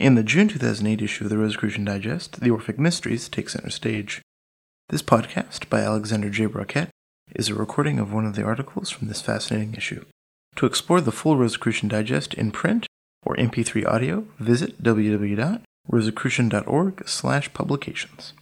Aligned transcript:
In 0.00 0.14
the 0.14 0.22
June 0.22 0.48
2008 0.48 1.02
issue 1.02 1.24
of 1.24 1.30
the 1.30 1.36
Rosicrucian 1.36 1.84
Digest, 1.84 2.40
the 2.40 2.48
Orphic 2.48 2.78
Mysteries 2.78 3.28
take 3.28 3.50
center 3.50 3.68
stage. 3.68 4.22
This 4.88 5.02
podcast 5.02 5.68
by 5.68 5.80
Alexander 5.80 6.30
J. 6.30 6.46
Broquet 6.46 6.88
is 7.36 7.50
a 7.50 7.54
recording 7.54 7.98
of 7.98 8.10
one 8.10 8.24
of 8.24 8.34
the 8.34 8.42
articles 8.42 8.88
from 8.88 9.08
this 9.08 9.20
fascinating 9.20 9.74
issue. 9.74 10.06
To 10.56 10.64
explore 10.64 11.02
the 11.02 11.12
full 11.12 11.36
Rosicrucian 11.36 11.90
Digest 11.90 12.32
in 12.32 12.50
print 12.50 12.86
or 13.26 13.36
MP3 13.36 13.86
audio, 13.86 14.24
visit 14.38 14.82
www.rosicrucian.org 14.82 17.02
slash 17.06 17.52
publications. 17.52 18.32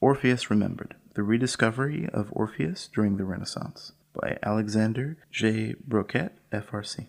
Orpheus 0.00 0.50
Remembered 0.50 0.94
The 1.14 1.24
Rediscovery 1.24 2.08
of 2.12 2.28
Orpheus 2.30 2.88
During 2.94 3.16
the 3.16 3.24
Renaissance 3.24 3.90
by 4.14 4.38
Alexander 4.44 5.16
J. 5.32 5.74
Broquet, 5.84 6.30
FRC. 6.52 7.08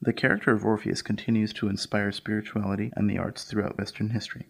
The 0.00 0.12
character 0.12 0.52
of 0.52 0.64
Orpheus 0.64 1.02
continues 1.02 1.52
to 1.54 1.68
inspire 1.68 2.12
spirituality 2.12 2.92
and 2.94 3.08
the 3.08 3.18
arts 3.18 3.44
throughout 3.44 3.78
Western 3.78 4.10
history. 4.10 4.48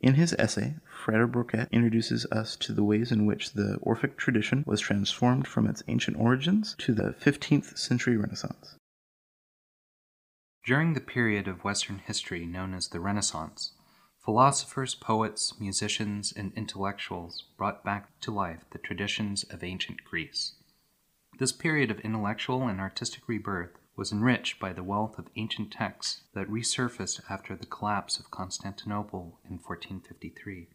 In 0.00 0.14
his 0.14 0.34
essay, 0.38 0.76
Frere 0.86 1.26
Broquet 1.26 1.68
introduces 1.72 2.24
us 2.26 2.56
to 2.56 2.72
the 2.72 2.84
ways 2.84 3.10
in 3.12 3.26
which 3.26 3.52
the 3.52 3.76
Orphic 3.82 4.16
tradition 4.16 4.64
was 4.66 4.80
transformed 4.80 5.46
from 5.46 5.66
its 5.66 5.82
ancient 5.88 6.16
origins 6.16 6.74
to 6.78 6.94
the 6.94 7.14
15th 7.20 7.76
century 7.76 8.16
Renaissance. 8.16 8.76
During 10.64 10.94
the 10.94 11.00
period 11.00 11.48
of 11.48 11.64
Western 11.64 11.98
history 11.98 12.46
known 12.46 12.74
as 12.74 12.88
the 12.88 13.00
Renaissance, 13.00 13.72
philosophers, 14.24 14.94
poets, 14.94 15.58
musicians, 15.58 16.32
and 16.32 16.52
intellectuals 16.54 17.44
brought 17.56 17.84
back 17.84 18.20
to 18.20 18.30
life 18.30 18.64
the 18.70 18.78
traditions 18.78 19.44
of 19.44 19.64
ancient 19.64 20.04
Greece. 20.04 20.52
This 21.38 21.52
period 21.52 21.90
of 21.90 22.00
intellectual 22.00 22.68
and 22.68 22.80
artistic 22.80 23.28
rebirth 23.28 23.78
was 23.98 24.12
enriched 24.12 24.60
by 24.60 24.72
the 24.72 24.84
wealth 24.84 25.18
of 25.18 25.28
ancient 25.34 25.72
texts 25.72 26.22
that 26.32 26.48
resurfaced 26.48 27.20
after 27.28 27.56
the 27.56 27.66
collapse 27.66 28.20
of 28.20 28.30
Constantinople 28.30 29.40
in 29.44 29.58
1453. 29.58 30.68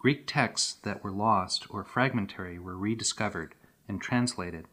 Greek 0.00 0.26
texts 0.26 0.74
that 0.82 1.04
were 1.04 1.12
lost 1.12 1.66
or 1.70 1.84
fragmentary 1.84 2.58
were 2.58 2.76
rediscovered 2.76 3.54
and 3.88 4.02
translated, 4.02 4.66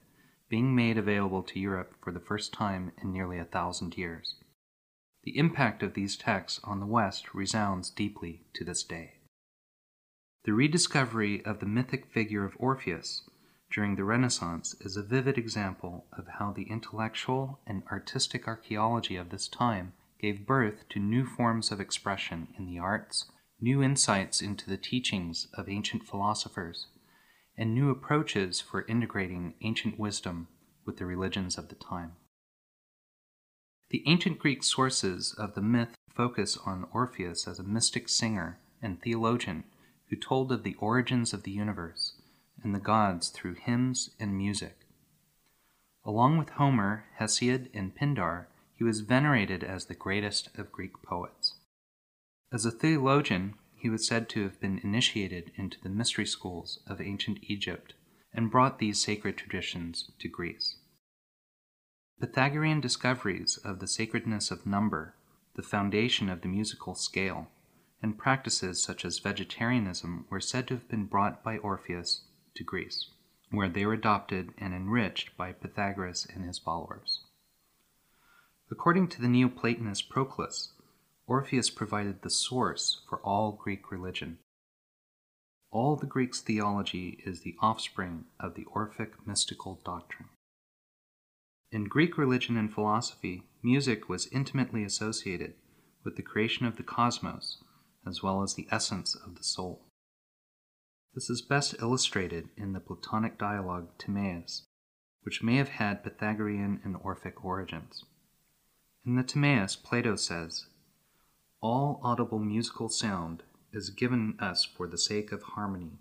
being 0.50 0.75
made 0.75 0.97
available 0.97 1.44
to 1.44 1.59
Europe 1.59 1.94
for 2.03 2.11
the 2.11 2.19
first 2.19 2.52
time 2.52 2.92
in 3.02 3.14
nearly 3.14 3.38
a 3.38 3.45
thousand 3.45 3.95
years. 3.97 4.36
The 5.23 5.38
impact 5.38 5.83
of 5.83 5.94
these 5.94 6.17
texts 6.17 6.59
on 6.64 6.80
the 6.80 6.88
West 6.88 7.36
resounds 7.36 7.92
deeply 7.92 8.42
to 8.55 8.66
this 8.66 8.83
day. 8.83 9.20
The 10.45 10.53
rediscovery 10.53 11.45
of 11.45 11.59
the 11.59 11.67
mythic 11.67 12.08
figure 12.08 12.44
of 12.45 12.58
Orpheus 12.58 13.30
during 13.73 13.95
the 13.95 14.03
Renaissance 14.03 14.75
is 14.81 14.95
a 14.95 15.02
vivid 15.02 15.35
example 15.35 16.05
of 16.13 16.27
how 16.38 16.53
the 16.53 16.69
intellectual 16.69 17.59
and 17.66 17.81
artistic 17.91 18.47
archaeology 18.47 19.15
of 19.15 19.30
this 19.30 19.47
time 19.47 19.93
gave 20.21 20.45
birth 20.45 20.88
to 20.89 20.99
new 20.99 21.25
forms 21.25 21.71
of 21.71 21.80
expression 21.80 22.47
in 22.57 22.67
the 22.67 22.77
arts, 22.77 23.25
new 23.59 23.81
insights 23.81 24.41
into 24.41 24.69
the 24.69 24.77
teachings 24.77 25.47
of 25.55 25.67
ancient 25.67 26.03
philosophers, 26.03 26.88
and 27.57 27.73
new 27.73 27.89
approaches 27.89 28.61
for 28.61 28.85
integrating 28.88 29.55
ancient 29.61 29.99
wisdom 29.99 30.47
with 30.85 30.97
the 30.97 31.05
religions 31.05 31.58
of 31.58 31.69
the 31.69 31.75
time. 31.75 32.11
The 33.89 34.03
ancient 34.05 34.37
Greek 34.37 34.63
sources 34.63 35.33
of 35.37 35.55
the 35.55 35.61
myth 35.61 35.95
focus 36.15 36.58
on 36.63 36.87
Orpheus 36.93 37.47
as 37.47 37.58
a 37.58 37.63
mystic 37.63 38.08
singer 38.08 38.59
and 38.83 39.02
theologian 39.02 39.63
who 40.09 40.15
told 40.15 40.52
of 40.52 40.63
the 40.63 40.75
origins 40.75 41.33
of 41.33 41.41
the 41.41 41.52
universe 41.52 42.13
and 42.64 42.73
the 42.73 42.80
gods 42.80 43.30
through 43.30 43.56
hymns 43.56 44.11
and 44.19 44.38
music. 44.38 44.80
Along 46.06 46.38
with 46.38 46.52
Homer, 46.52 47.05
Hesiod, 47.20 47.70
and 47.73 47.95
Pindar, 47.95 48.47
he 48.75 48.83
was 48.83 49.02
venerated 49.02 49.64
as 49.64 49.86
the 49.86 49.94
greatest 49.94 50.50
of 50.58 50.72
Greek 50.72 51.02
poets. 51.02 51.55
As 52.52 52.66
a 52.66 52.72
theologian, 52.72 53.55
he 53.75 53.89
was 53.89 54.08
said 54.08 54.30
to 54.30 54.44
have 54.44 54.59
been 54.59 54.80
initiated 54.80 55.52
into 55.55 55.80
the 55.81 55.89
mystery 55.89 56.26
schools 56.26 56.80
of 56.87 57.02
ancient 57.02 57.39
Egypt 57.43 57.93
and 58.33 58.52
brought 58.52 58.80
these 58.80 59.02
sacred 59.02 59.37
traditions 59.37 60.11
to 60.20 60.27
Greece. 60.27 60.77
Pythagorean 62.20 62.80
discoveries 62.80 63.58
of 63.58 63.80
the 63.80 63.87
sacredness 63.87 64.52
of 64.52 64.66
number, 64.66 65.16
the 65.55 65.61
foundation 65.61 66.30
of 66.30 66.42
the 66.42 66.48
musical 66.48 66.95
scale, 66.95 67.49
and 68.02 68.17
practices 68.17 68.82
such 68.82 69.05
as 69.05 69.20
vegetarianism 69.20 70.26
were 70.30 70.39
said 70.39 70.67
to 70.67 70.76
have 70.76 70.87
been 70.87 71.05
brought 71.05 71.43
by 71.43 71.58
Orpheus 71.58 72.21
to 72.55 72.64
Greece, 72.64 73.09
where 73.52 73.69
they 73.69 73.86
were 73.86 73.93
adopted 73.93 74.53
and 74.58 74.73
enriched 74.73 75.36
by 75.37 75.52
Pythagoras 75.52 76.27
and 76.33 76.45
his 76.45 76.59
followers. 76.59 77.21
According 78.71 79.09
to 79.09 79.21
the 79.21 79.27
Neoplatonist 79.27 80.09
Proclus, 80.09 80.73
Orpheus 81.27 81.69
provided 81.69 82.21
the 82.21 82.30
source 82.30 83.02
for 83.08 83.19
all 83.19 83.52
Greek 83.52 83.92
religion. 83.92 84.39
All 85.71 85.95
the 85.95 86.05
Greeks' 86.05 86.42
theology 86.42 87.21
is 87.25 87.42
the 87.42 87.55
offspring 87.61 88.25
of 88.39 88.55
the 88.55 88.65
Orphic 88.65 89.25
mystical 89.25 89.80
doctrine. 89.86 90.30
In 91.71 91.86
Greek 91.86 92.17
religion 92.17 92.58
and 92.58 92.71
philosophy, 92.71 93.43
music 93.63 94.08
was 94.08 94.27
intimately 94.27 94.83
associated 94.83 95.55
with 96.03 96.15
the 96.15 96.21
creation 96.21 96.65
of 96.65 96.75
the 96.75 96.83
cosmos 96.83 97.63
as 98.05 98.21
well 98.21 98.43
as 98.43 98.53
the 98.53 98.67
essence 98.69 99.15
of 99.15 99.36
the 99.36 99.43
soul. 99.43 99.81
This 101.15 101.29
is 101.29 101.43
best 101.43 101.75
illustrated 101.79 102.49
in 102.57 102.73
the 102.73 102.79
Platonic 102.79 103.37
dialogue 103.37 103.89
Timaeus, 103.99 104.65
which 105.21 105.43
may 105.43 105.57
have 105.57 105.69
had 105.69 106.03
Pythagorean 106.03 106.81
and 106.83 106.95
Orphic 107.03 107.45
origins. 107.45 108.03
In 109.05 109.15
the 109.15 109.23
Timaeus, 109.23 109.75
Plato 109.75 110.15
says, 110.15 110.65
All 111.61 111.99
audible 112.03 112.39
musical 112.39 112.89
sound 112.89 113.43
is 113.71 113.91
given 113.91 114.37
us 114.39 114.65
for 114.65 114.87
the 114.87 114.97
sake 114.97 115.31
of 115.31 115.43
harmony, 115.43 115.99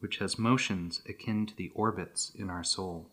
which 0.00 0.18
has 0.18 0.38
motions 0.38 1.00
akin 1.08 1.46
to 1.46 1.56
the 1.56 1.70
orbits 1.74 2.30
in 2.34 2.50
our 2.50 2.64
soul, 2.64 3.10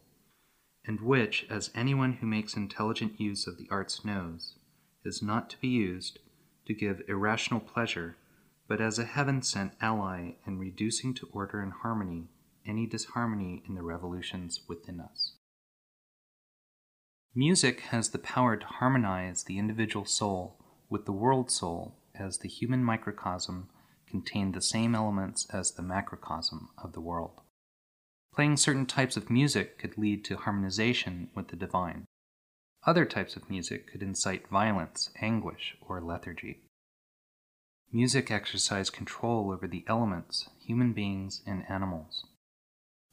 and 0.85 0.99
which, 0.99 1.45
as 1.49 1.71
anyone 1.73 2.13
who 2.13 2.27
makes 2.27 2.57
intelligent 2.57 3.21
use 3.21 3.47
of 3.47 3.57
the 3.57 3.69
arts 3.71 4.03
knows, 4.03 4.55
is 5.05 5.21
not 5.21 5.49
to 5.51 5.61
be 5.61 5.69
used 5.69 6.19
to 6.65 6.73
give 6.73 7.01
irrational 7.07 7.61
pleasure 7.61 8.17
but 8.71 8.79
as 8.79 8.97
a 8.97 9.03
heaven 9.03 9.41
sent 9.41 9.73
ally 9.81 10.31
in 10.47 10.57
reducing 10.57 11.13
to 11.13 11.27
order 11.33 11.59
and 11.59 11.73
harmony 11.81 12.29
any 12.65 12.87
disharmony 12.87 13.61
in 13.67 13.75
the 13.75 13.81
revolutions 13.81 14.61
within 14.65 15.01
us. 15.01 15.33
Music 17.35 17.81
has 17.81 18.11
the 18.11 18.17
power 18.17 18.55
to 18.55 18.65
harmonize 18.65 19.43
the 19.43 19.57
individual 19.57 20.05
soul 20.05 20.55
with 20.89 21.03
the 21.03 21.11
world 21.11 21.51
soul 21.51 21.97
as 22.15 22.37
the 22.37 22.47
human 22.47 22.81
microcosm 22.81 23.67
contained 24.09 24.53
the 24.53 24.61
same 24.61 24.95
elements 24.95 25.45
as 25.53 25.73
the 25.73 25.83
macrocosm 25.83 26.69
of 26.81 26.93
the 26.93 27.01
world. 27.01 27.41
Playing 28.33 28.55
certain 28.55 28.85
types 28.85 29.17
of 29.17 29.29
music 29.29 29.79
could 29.79 29.97
lead 29.97 30.23
to 30.23 30.37
harmonization 30.37 31.29
with 31.35 31.49
the 31.49 31.57
divine. 31.57 32.05
Other 32.87 33.03
types 33.03 33.35
of 33.35 33.49
music 33.49 33.91
could 33.91 34.01
incite 34.01 34.47
violence, 34.47 35.09
anguish, 35.21 35.75
or 35.81 35.99
lethargy. 35.99 36.61
Music 37.93 38.31
exercised 38.31 38.93
control 38.93 39.51
over 39.51 39.67
the 39.67 39.83
elements, 39.87 40.49
human 40.65 40.93
beings, 40.93 41.41
and 41.45 41.65
animals. 41.69 42.25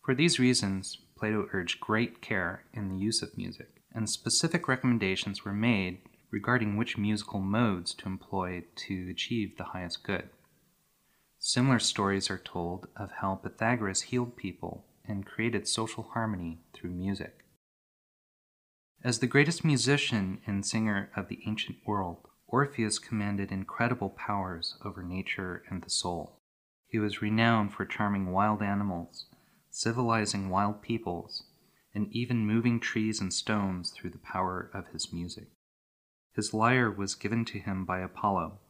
For 0.04 0.14
these 0.14 0.38
reasons, 0.38 0.98
Plato 1.16 1.48
urged 1.52 1.80
great 1.80 2.22
care 2.22 2.64
in 2.72 2.88
the 2.88 2.96
use 2.96 3.20
of 3.20 3.36
music, 3.36 3.82
and 3.92 4.08
specific 4.08 4.68
recommendations 4.68 5.44
were 5.44 5.52
made 5.52 5.98
regarding 6.30 6.76
which 6.76 6.96
musical 6.96 7.40
modes 7.40 7.92
to 7.94 8.06
employ 8.06 8.62
to 8.76 9.08
achieve 9.10 9.56
the 9.56 9.64
highest 9.64 10.04
good. 10.04 10.28
Similar 11.40 11.80
stories 11.80 12.30
are 12.30 12.38
told 12.38 12.86
of 12.96 13.10
how 13.20 13.34
Pythagoras 13.34 14.02
healed 14.02 14.36
people 14.36 14.84
and 15.04 15.26
created 15.26 15.66
social 15.66 16.04
harmony 16.12 16.60
through 16.72 16.90
music. 16.90 17.44
As 19.02 19.18
the 19.18 19.26
greatest 19.26 19.64
musician 19.64 20.40
and 20.46 20.64
singer 20.64 21.10
of 21.16 21.28
the 21.28 21.40
ancient 21.46 21.78
world, 21.84 22.27
Orpheus 22.50 22.98
commanded 22.98 23.52
incredible 23.52 24.08
powers 24.08 24.78
over 24.82 25.02
nature 25.02 25.62
and 25.68 25.82
the 25.82 25.90
soul. 25.90 26.40
He 26.86 26.98
was 26.98 27.20
renowned 27.20 27.74
for 27.74 27.84
charming 27.84 28.32
wild 28.32 28.62
animals, 28.62 29.26
civilizing 29.70 30.48
wild 30.48 30.80
peoples, 30.80 31.44
and 31.94 32.10
even 32.10 32.46
moving 32.46 32.80
trees 32.80 33.20
and 33.20 33.34
stones 33.34 33.90
through 33.90 34.10
the 34.10 34.18
power 34.18 34.70
of 34.72 34.88
his 34.88 35.12
music. 35.12 35.48
His 36.34 36.54
lyre 36.54 36.90
was 36.90 37.14
given 37.14 37.44
to 37.46 37.58
him 37.58 37.84
by 37.84 38.00
Apollo, 38.00 38.60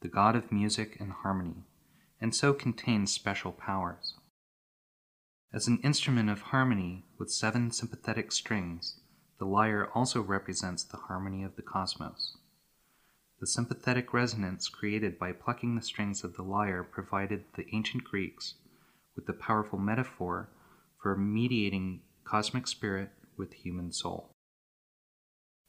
the 0.00 0.08
god 0.08 0.34
of 0.34 0.50
music 0.50 0.96
and 0.98 1.12
harmony, 1.12 1.64
and 2.20 2.34
so 2.34 2.52
contains 2.52 3.12
special 3.12 3.52
powers. 3.52 4.14
As 5.52 5.68
an 5.68 5.78
instrument 5.84 6.28
of 6.28 6.40
harmony 6.40 7.04
with 7.18 7.30
seven 7.30 7.70
sympathetic 7.70 8.32
strings, 8.32 8.98
the 9.38 9.46
lyre 9.46 9.88
also 9.94 10.20
represents 10.20 10.82
the 10.82 10.96
harmony 10.96 11.44
of 11.44 11.54
the 11.54 11.62
cosmos. 11.62 12.36
The 13.40 13.46
sympathetic 13.46 14.12
resonance 14.12 14.68
created 14.68 15.18
by 15.18 15.32
plucking 15.32 15.76
the 15.76 15.82
strings 15.82 16.24
of 16.24 16.34
the 16.34 16.42
lyre 16.42 16.82
provided 16.82 17.44
the 17.54 17.66
ancient 17.72 18.04
Greeks 18.04 18.54
with 19.14 19.26
the 19.26 19.32
powerful 19.32 19.78
metaphor 19.78 20.48
for 21.00 21.16
mediating 21.16 22.02
cosmic 22.24 22.66
spirit 22.66 23.10
with 23.36 23.52
human 23.52 23.92
soul. 23.92 24.34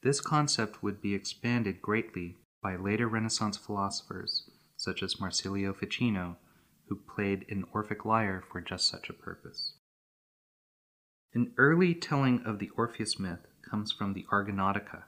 This 0.01 0.19
concept 0.21 0.81
would 0.81 1.01
be 1.01 1.13
expanded 1.13 1.81
greatly 1.81 2.38
by 2.62 2.75
later 2.75 3.07
Renaissance 3.07 3.57
philosophers 3.57 4.50
such 4.80 5.04
as 5.04 5.19
Marsilio 5.19 5.74
Ficino, 5.74 6.38
who 6.88 6.95
played 6.95 7.45
an 7.50 7.66
Orphic 7.74 8.06
lyre 8.06 8.42
for 8.50 8.62
just 8.62 8.88
such 8.88 9.10
a 9.10 9.13
purpose. 9.13 9.74
An 11.33 11.54
early 11.57 11.94
telling 11.94 12.42
of 12.44 12.60
the 12.60 12.69
Orpheus 12.77 13.19
myth 13.19 13.45
comes 13.69 13.92
from 13.92 14.13
the 14.13 14.25
Argonautica, 14.31 15.04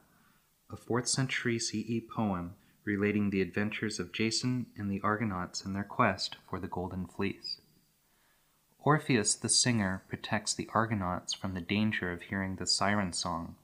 a 0.72 0.78
4th 0.78 1.08
century 1.08 1.60
CE 1.60 2.02
poem 2.16 2.56
relating 2.84 3.30
the 3.30 3.42
adventures 3.42 4.00
of 4.00 4.12
Jason 4.12 4.68
and 4.78 4.90
the 4.90 5.02
Argonauts 5.02 5.64
in 5.64 5.74
their 5.74 5.84
quest 5.84 6.38
for 6.50 6.60
the 6.60 6.68
Golden 6.68 7.06
Fleece. 7.06 7.62
Orpheus 8.80 9.36
the 9.36 9.50
singer 9.50 10.04
protects 10.08 10.54
the 10.54 10.70
Argonauts 10.74 11.34
from 11.34 11.54
the 11.54 11.62
danger 11.62 12.12
of 12.12 12.24
hearing 12.24 12.56
the 12.56 12.66
siren 12.66 13.14
song 13.14 13.56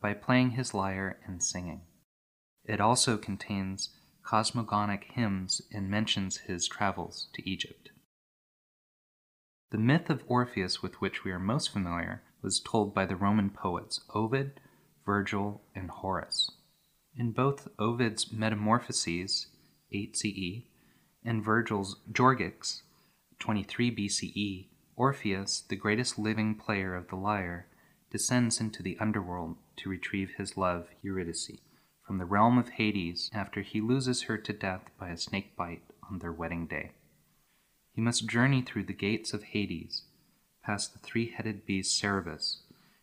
by 0.00 0.14
playing 0.14 0.50
his 0.50 0.74
lyre 0.74 1.18
and 1.24 1.42
singing. 1.42 1.82
It 2.64 2.80
also 2.80 3.16
contains 3.16 3.90
cosmogonic 4.24 5.04
hymns 5.12 5.60
and 5.72 5.88
mentions 5.88 6.38
his 6.38 6.66
travels 6.66 7.28
to 7.34 7.48
Egypt. 7.48 7.90
The 9.70 9.78
myth 9.78 10.10
of 10.10 10.24
Orpheus, 10.26 10.82
with 10.82 11.00
which 11.00 11.24
we 11.24 11.30
are 11.30 11.38
most 11.38 11.72
familiar, 11.72 12.22
was 12.42 12.60
told 12.60 12.94
by 12.94 13.06
the 13.06 13.16
Roman 13.16 13.50
poets 13.50 14.00
Ovid, 14.14 14.60
Virgil, 15.04 15.62
and 15.74 15.90
Horace. 15.90 16.50
In 17.16 17.32
both 17.32 17.68
Ovid's 17.78 18.32
Metamorphoses, 18.32 19.46
8 19.92 20.16
CE, 20.16 20.62
and 21.24 21.44
Virgil's 21.44 22.00
Georgics, 22.10 22.82
23 23.38 23.94
BCE, 23.94 24.66
Orpheus, 24.96 25.60
the 25.60 25.76
greatest 25.76 26.18
living 26.18 26.54
player 26.54 26.94
of 26.94 27.08
the 27.08 27.16
lyre, 27.16 27.66
descends 28.10 28.60
into 28.60 28.82
the 28.82 28.96
underworld 29.00 29.56
to 29.76 29.88
retrieve 29.88 30.32
his 30.36 30.56
love, 30.56 30.88
Eurydice 31.02 31.50
from 32.06 32.18
the 32.18 32.24
realm 32.24 32.58
of 32.58 32.68
Hades 32.70 33.30
after 33.32 33.62
he 33.62 33.80
loses 33.80 34.22
her 34.22 34.36
to 34.36 34.52
death 34.52 34.90
by 34.98 35.08
a 35.08 35.16
snake 35.16 35.56
bite 35.56 35.82
on 36.10 36.18
their 36.18 36.32
wedding 36.32 36.66
day. 36.66 36.92
He 37.92 38.00
must 38.00 38.28
journey 38.28 38.62
through 38.62 38.84
the 38.84 38.92
gates 38.92 39.32
of 39.32 39.42
Hades, 39.42 40.02
past 40.62 40.92
the 40.92 40.98
three 40.98 41.30
headed 41.30 41.64
beast 41.64 41.98
Cerberus, 41.98 42.62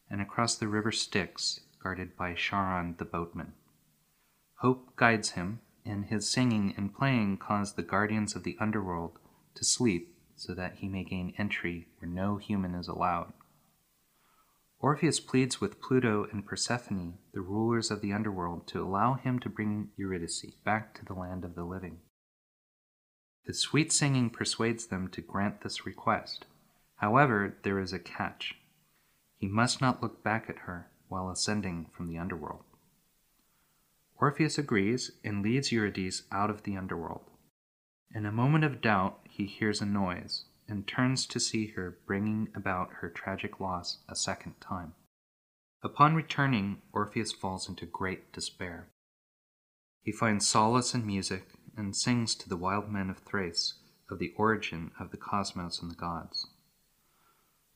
and 0.09 0.21
across 0.21 0.55
the 0.55 0.67
river 0.67 0.91
Styx, 0.91 1.61
guarded 1.81 2.15
by 2.15 2.33
Charon 2.33 2.95
the 2.97 3.05
boatman. 3.05 3.53
Hope 4.55 4.95
guides 4.95 5.31
him, 5.31 5.61
and 5.83 6.05
his 6.05 6.29
singing 6.29 6.73
and 6.77 6.93
playing 6.93 7.37
cause 7.37 7.73
the 7.73 7.81
guardians 7.81 8.35
of 8.35 8.43
the 8.43 8.57
underworld 8.59 9.17
to 9.55 9.65
sleep 9.65 10.15
so 10.35 10.53
that 10.53 10.75
he 10.75 10.87
may 10.87 11.03
gain 11.03 11.33
entry 11.37 11.87
where 11.97 12.09
no 12.09 12.37
human 12.37 12.75
is 12.75 12.87
allowed. 12.87 13.33
Orpheus 14.79 15.19
pleads 15.19 15.61
with 15.61 15.81
Pluto 15.81 16.27
and 16.31 16.45
Persephone, 16.45 17.17
the 17.33 17.41
rulers 17.41 17.91
of 17.91 18.01
the 18.01 18.13
underworld, 18.13 18.67
to 18.67 18.81
allow 18.81 19.13
him 19.13 19.39
to 19.39 19.49
bring 19.49 19.89
Eurydice 19.95 20.45
back 20.63 20.95
to 20.95 21.05
the 21.05 21.13
land 21.13 21.45
of 21.45 21.55
the 21.55 21.63
living. 21.63 21.99
His 23.43 23.59
sweet 23.59 23.91
singing 23.91 24.29
persuades 24.29 24.87
them 24.87 25.07
to 25.09 25.21
grant 25.21 25.61
this 25.61 25.85
request. 25.85 26.45
However, 26.95 27.57
there 27.63 27.79
is 27.79 27.93
a 27.93 27.99
catch. 27.99 28.55
He 29.37 29.47
must 29.47 29.81
not 29.81 30.01
look 30.01 30.23
back 30.23 30.47
at 30.49 30.59
her 30.59 30.90
while 31.11 31.29
ascending 31.29 31.85
from 31.91 32.07
the 32.07 32.17
underworld. 32.17 32.63
Orpheus 34.15 34.57
agrees 34.57 35.11
and 35.25 35.43
leads 35.43 35.69
Eurydice 35.69 36.23
out 36.31 36.49
of 36.49 36.63
the 36.63 36.77
underworld. 36.77 37.29
In 38.15 38.25
a 38.25 38.31
moment 38.31 38.63
of 38.63 38.79
doubt, 38.79 39.19
he 39.29 39.45
hears 39.45 39.81
a 39.81 39.85
noise, 39.85 40.45
and 40.69 40.87
turns 40.87 41.25
to 41.25 41.39
see 41.39 41.67
her 41.67 41.97
bringing 42.05 42.47
about 42.55 42.93
her 43.01 43.09
tragic 43.09 43.59
loss 43.59 43.97
a 44.07 44.15
second 44.15 44.53
time. 44.61 44.93
Upon 45.83 46.15
returning, 46.15 46.81
Orpheus 46.93 47.33
falls 47.33 47.67
into 47.67 47.85
great 47.85 48.31
despair. 48.31 48.87
He 50.01 50.13
finds 50.13 50.47
solace 50.47 50.93
in 50.93 51.05
music 51.05 51.49
and 51.75 51.93
sings 51.93 52.35
to 52.35 52.47
the 52.47 52.55
wild 52.55 52.89
men 52.89 53.09
of 53.09 53.19
Thrace 53.19 53.73
of 54.09 54.17
the 54.17 54.33
origin 54.37 54.91
of 54.97 55.11
the 55.11 55.17
cosmos 55.17 55.81
and 55.81 55.91
the 55.91 55.95
gods. 55.95 56.47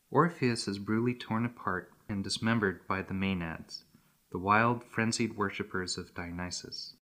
Orpheus 0.09 0.69
is 0.69 0.79
brutally 0.79 1.15
torn 1.15 1.45
apart 1.45 1.91
and 2.07 2.23
dismembered 2.23 2.87
by 2.87 3.01
the 3.01 3.13
Maenads, 3.13 3.83
the 4.31 4.37
wild, 4.37 4.83
frenzied 4.83 5.37
worshippers 5.37 5.97
of 5.97 6.13
Dionysus. 6.13 6.95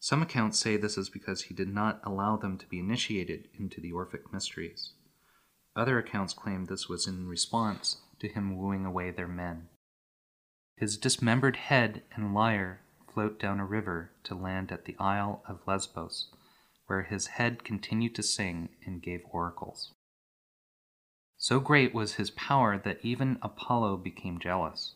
Some 0.00 0.22
accounts 0.22 0.58
say 0.58 0.76
this 0.76 0.96
is 0.96 1.08
because 1.08 1.42
he 1.42 1.54
did 1.54 1.68
not 1.68 2.00
allow 2.04 2.36
them 2.36 2.56
to 2.58 2.66
be 2.66 2.78
initiated 2.78 3.48
into 3.58 3.80
the 3.80 3.92
Orphic 3.92 4.32
mysteries. 4.32 4.92
Other 5.74 5.98
accounts 5.98 6.32
claim 6.32 6.64
this 6.64 6.88
was 6.88 7.06
in 7.06 7.28
response 7.28 7.98
to 8.20 8.28
him 8.28 8.56
wooing 8.56 8.84
away 8.84 9.10
their 9.10 9.28
men. 9.28 9.68
His 10.76 10.96
dismembered 10.96 11.56
head 11.56 12.02
and 12.14 12.34
lyre 12.34 12.82
float 13.12 13.40
down 13.40 13.58
a 13.58 13.66
river 13.66 14.12
to 14.24 14.34
land 14.34 14.70
at 14.70 14.84
the 14.84 14.96
Isle 14.98 15.42
of 15.48 15.66
Lesbos, 15.66 16.28
where 16.86 17.02
his 17.02 17.26
head 17.26 17.64
continued 17.64 18.14
to 18.14 18.22
sing 18.22 18.68
and 18.86 19.02
gave 19.02 19.22
oracles. 19.32 19.92
So 21.40 21.60
great 21.60 21.94
was 21.94 22.14
his 22.14 22.32
power 22.32 22.76
that 22.78 22.98
even 23.04 23.38
Apollo 23.42 23.98
became 23.98 24.40
jealous. 24.40 24.94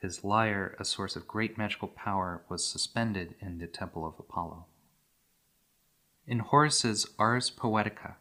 His 0.00 0.22
lyre, 0.22 0.76
a 0.78 0.84
source 0.84 1.16
of 1.16 1.26
great 1.26 1.58
magical 1.58 1.88
power, 1.88 2.44
was 2.48 2.64
suspended 2.64 3.34
in 3.40 3.58
the 3.58 3.66
temple 3.66 4.06
of 4.06 4.14
Apollo. 4.20 4.66
In 6.28 6.38
Horace's 6.38 7.08
Ars 7.18 7.50
Poetica, 7.50 8.14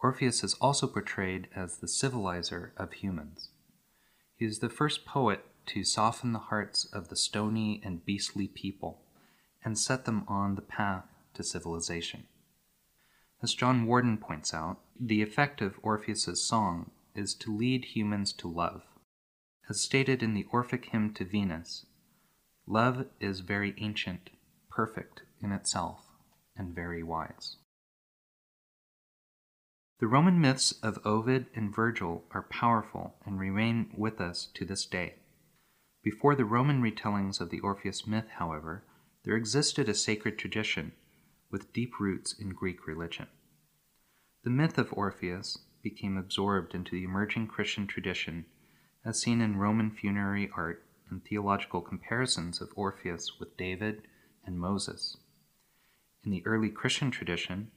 Orpheus 0.00 0.44
is 0.44 0.54
also 0.54 0.86
portrayed 0.86 1.48
as 1.56 1.78
the 1.78 1.88
civilizer 1.88 2.72
of 2.76 2.92
humans. 2.92 3.48
He 4.36 4.44
is 4.44 4.60
the 4.60 4.70
first 4.70 5.04
poet 5.04 5.44
to 5.66 5.82
soften 5.82 6.32
the 6.32 6.38
hearts 6.38 6.84
of 6.92 7.08
the 7.08 7.16
stony 7.16 7.82
and 7.84 8.04
beastly 8.04 8.46
people 8.46 9.02
and 9.64 9.76
set 9.76 10.04
them 10.04 10.24
on 10.28 10.54
the 10.54 10.62
path 10.62 11.06
to 11.34 11.42
civilization. 11.42 12.28
As 13.42 13.54
John 13.54 13.86
Warden 13.86 14.18
points 14.18 14.52
out, 14.52 14.80
the 14.98 15.22
effect 15.22 15.62
of 15.62 15.80
Orpheus's 15.82 16.46
song 16.46 16.90
is 17.14 17.34
to 17.36 17.56
lead 17.56 17.86
humans 17.86 18.34
to 18.34 18.48
love. 18.48 18.82
As 19.68 19.80
stated 19.80 20.22
in 20.22 20.34
the 20.34 20.46
Orphic 20.52 20.86
hymn 20.86 21.14
to 21.14 21.24
Venus, 21.24 21.86
love 22.66 23.06
is 23.18 23.40
very 23.40 23.74
ancient, 23.78 24.28
perfect 24.68 25.22
in 25.40 25.52
itself, 25.52 26.04
and 26.54 26.74
very 26.74 27.02
wise. 27.02 27.56
The 30.00 30.06
Roman 30.06 30.38
myths 30.38 30.72
of 30.82 30.98
Ovid 31.06 31.46
and 31.54 31.74
Virgil 31.74 32.24
are 32.32 32.42
powerful 32.42 33.16
and 33.24 33.38
remain 33.38 33.90
with 33.96 34.20
us 34.20 34.48
to 34.54 34.66
this 34.66 34.84
day. 34.84 35.14
Before 36.02 36.34
the 36.34 36.44
Roman 36.44 36.82
retellings 36.82 37.40
of 37.40 37.50
the 37.50 37.60
Orpheus 37.60 38.06
myth, 38.06 38.28
however, 38.36 38.84
there 39.24 39.36
existed 39.36 39.88
a 39.88 39.94
sacred 39.94 40.38
tradition 40.38 40.92
with 41.50 41.72
deep 41.72 41.98
roots 41.98 42.32
in 42.32 42.50
Greek 42.50 42.86
religion. 42.86 43.26
The 44.44 44.50
myth 44.50 44.78
of 44.78 44.92
Orpheus 44.92 45.58
became 45.82 46.16
absorbed 46.16 46.74
into 46.74 46.92
the 46.92 47.04
emerging 47.04 47.48
Christian 47.48 47.86
tradition 47.86 48.46
as 49.04 49.20
seen 49.20 49.40
in 49.40 49.56
Roman 49.56 49.90
funerary 49.90 50.50
art 50.54 50.84
and 51.08 51.24
theological 51.24 51.80
comparisons 51.80 52.60
of 52.60 52.72
Orpheus 52.76 53.38
with 53.38 53.56
David 53.56 54.02
and 54.44 54.58
Moses. 54.58 55.16
In 56.24 56.30
the 56.30 56.44
early 56.46 56.70
Christian 56.70 57.10
tradition, 57.10 57.70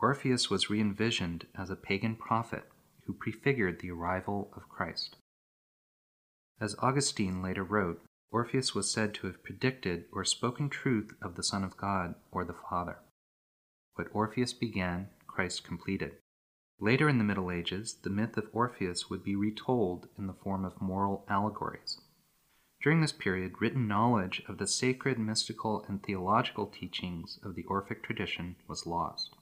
Orpheus 0.00 0.50
was 0.50 0.68
re 0.68 0.80
envisioned 0.80 1.46
as 1.56 1.70
a 1.70 1.76
pagan 1.76 2.16
prophet 2.16 2.64
who 3.06 3.14
prefigured 3.14 3.80
the 3.80 3.90
arrival 3.90 4.50
of 4.54 4.68
Christ. 4.68 5.16
As 6.60 6.76
Augustine 6.80 7.42
later 7.42 7.64
wrote, 7.64 8.02
Orpheus 8.30 8.74
was 8.74 8.92
said 8.92 9.14
to 9.14 9.26
have 9.28 9.42
predicted 9.44 10.06
or 10.12 10.24
spoken 10.24 10.68
truth 10.68 11.14
of 11.22 11.36
the 11.36 11.42
Son 11.42 11.62
of 11.62 11.76
God 11.76 12.16
or 12.32 12.44
the 12.44 12.56
Father. 12.68 12.98
What 13.94 14.08
Orpheus 14.12 14.52
began, 14.52 15.10
Christ 15.26 15.64
completed. 15.64 16.16
Later 16.80 17.08
in 17.08 17.18
the 17.18 17.24
Middle 17.24 17.50
Ages, 17.50 17.94
the 18.02 18.10
myth 18.10 18.36
of 18.36 18.48
Orpheus 18.52 19.08
would 19.08 19.22
be 19.22 19.36
retold 19.36 20.08
in 20.18 20.26
the 20.26 20.32
form 20.32 20.64
of 20.64 20.80
moral 20.80 21.24
allegories. 21.28 22.00
During 22.82 23.00
this 23.00 23.12
period, 23.12 23.60
written 23.60 23.86
knowledge 23.86 24.42
of 24.48 24.58
the 24.58 24.66
sacred, 24.66 25.18
mystical, 25.18 25.84
and 25.88 26.02
theological 26.02 26.66
teachings 26.66 27.38
of 27.42 27.54
the 27.54 27.64
Orphic 27.64 28.02
tradition 28.02 28.56
was 28.66 28.84
lost. 28.84 29.36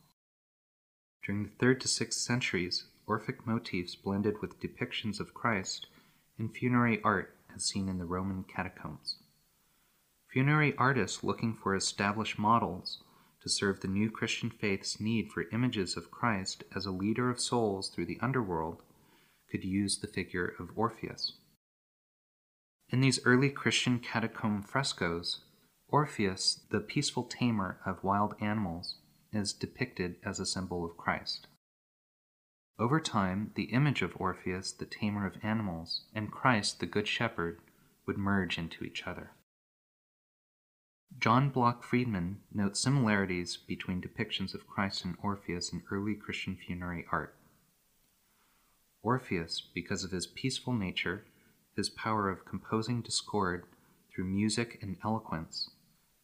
During 1.25 1.45
the 1.45 1.51
3rd 1.51 1.81
to 1.81 1.89
6th 1.89 2.13
centuries, 2.13 2.85
Orphic 3.07 3.47
motifs 3.47 3.97
blended 3.97 4.41
with 4.43 4.61
depictions 4.61 5.19
of 5.19 5.35
Christ 5.35 5.87
in 6.39 6.51
funerary 6.51 7.03
art 7.03 7.37
as 7.55 7.65
seen 7.65 7.89
in 7.89 7.99
the 7.99 8.05
Roman 8.05 8.45
catacombs. 8.45 9.17
Funerary 10.29 10.77
artists 10.77 11.25
looking 11.25 11.55
for 11.55 11.75
established 11.75 12.39
models 12.39 13.02
to 13.43 13.49
serve 13.49 13.81
the 13.81 13.89
new 13.89 14.11
Christian 14.11 14.51
faith's 14.51 15.01
need 15.01 15.31
for 15.31 15.45
images 15.53 15.97
of 15.97 16.11
Christ 16.11 16.65
as 16.75 16.87
a 16.87 16.93
leader 16.93 17.29
of 17.29 17.41
souls 17.41 17.89
through 17.89 18.07
the 18.07 18.21
underworld, 18.21 18.83
could 19.51 19.65
use 19.65 19.99
the 19.99 20.07
figure 20.07 20.55
of 20.59 20.71
Orpheus. 20.77 21.35
In 22.89 23.01
these 23.01 23.25
early 23.25 23.51
Christian 23.51 23.99
catacomb 23.99 24.63
frescoes, 24.63 25.45
Orpheus, 25.89 26.61
the 26.71 26.81
peaceful 26.81 27.25
tamer 27.25 27.81
of 27.85 28.05
wild 28.05 28.35
animals, 28.41 28.97
is 29.33 29.53
depicted 29.53 30.17
as 30.25 30.39
a 30.39 30.47
symbol 30.47 30.85
of 30.85 30.97
Christ. 30.97 31.49
Over 32.79 33.01
time, 33.01 33.53
the 33.55 33.65
image 33.65 34.03
of 34.03 34.17
Orpheus, 34.17 34.73
the 34.73 34.87
tamer 34.87 35.27
of 35.27 35.37
animals, 35.43 36.05
and 36.15 36.31
Christ, 36.31 36.81
the 36.81 36.87
Good 36.87 37.07
Shepherd, 37.09 37.61
would 38.07 38.19
merge 38.19 38.59
into 38.59 38.85
each 38.85 39.07
other. 39.07 39.33
John 41.21 41.51
Block 41.51 41.85
Friedman 41.85 42.41
notes 42.53 42.81
similarities 42.81 43.57
between 43.57 44.03
depictions 44.03 44.55
of 44.55 44.67
Christ 44.67 45.05
and 45.05 45.17
Orpheus 45.23 45.73
in 45.73 45.83
early 45.91 46.15
Christian 46.15 46.57
funerary 46.57 47.07
art. 47.13 47.37
Orpheus, 49.03 49.61
because 49.75 50.05
of 50.05 50.11
his 50.11 50.27
peaceful 50.27 50.73
nature, 50.73 51.25
his 51.75 51.91
power 51.91 52.29
of 52.29 52.45
composing 52.45 53.03
discord 53.03 53.65
through 54.11 54.25
music 54.25 54.79
and 54.83 54.97
eloquence, 55.05 55.71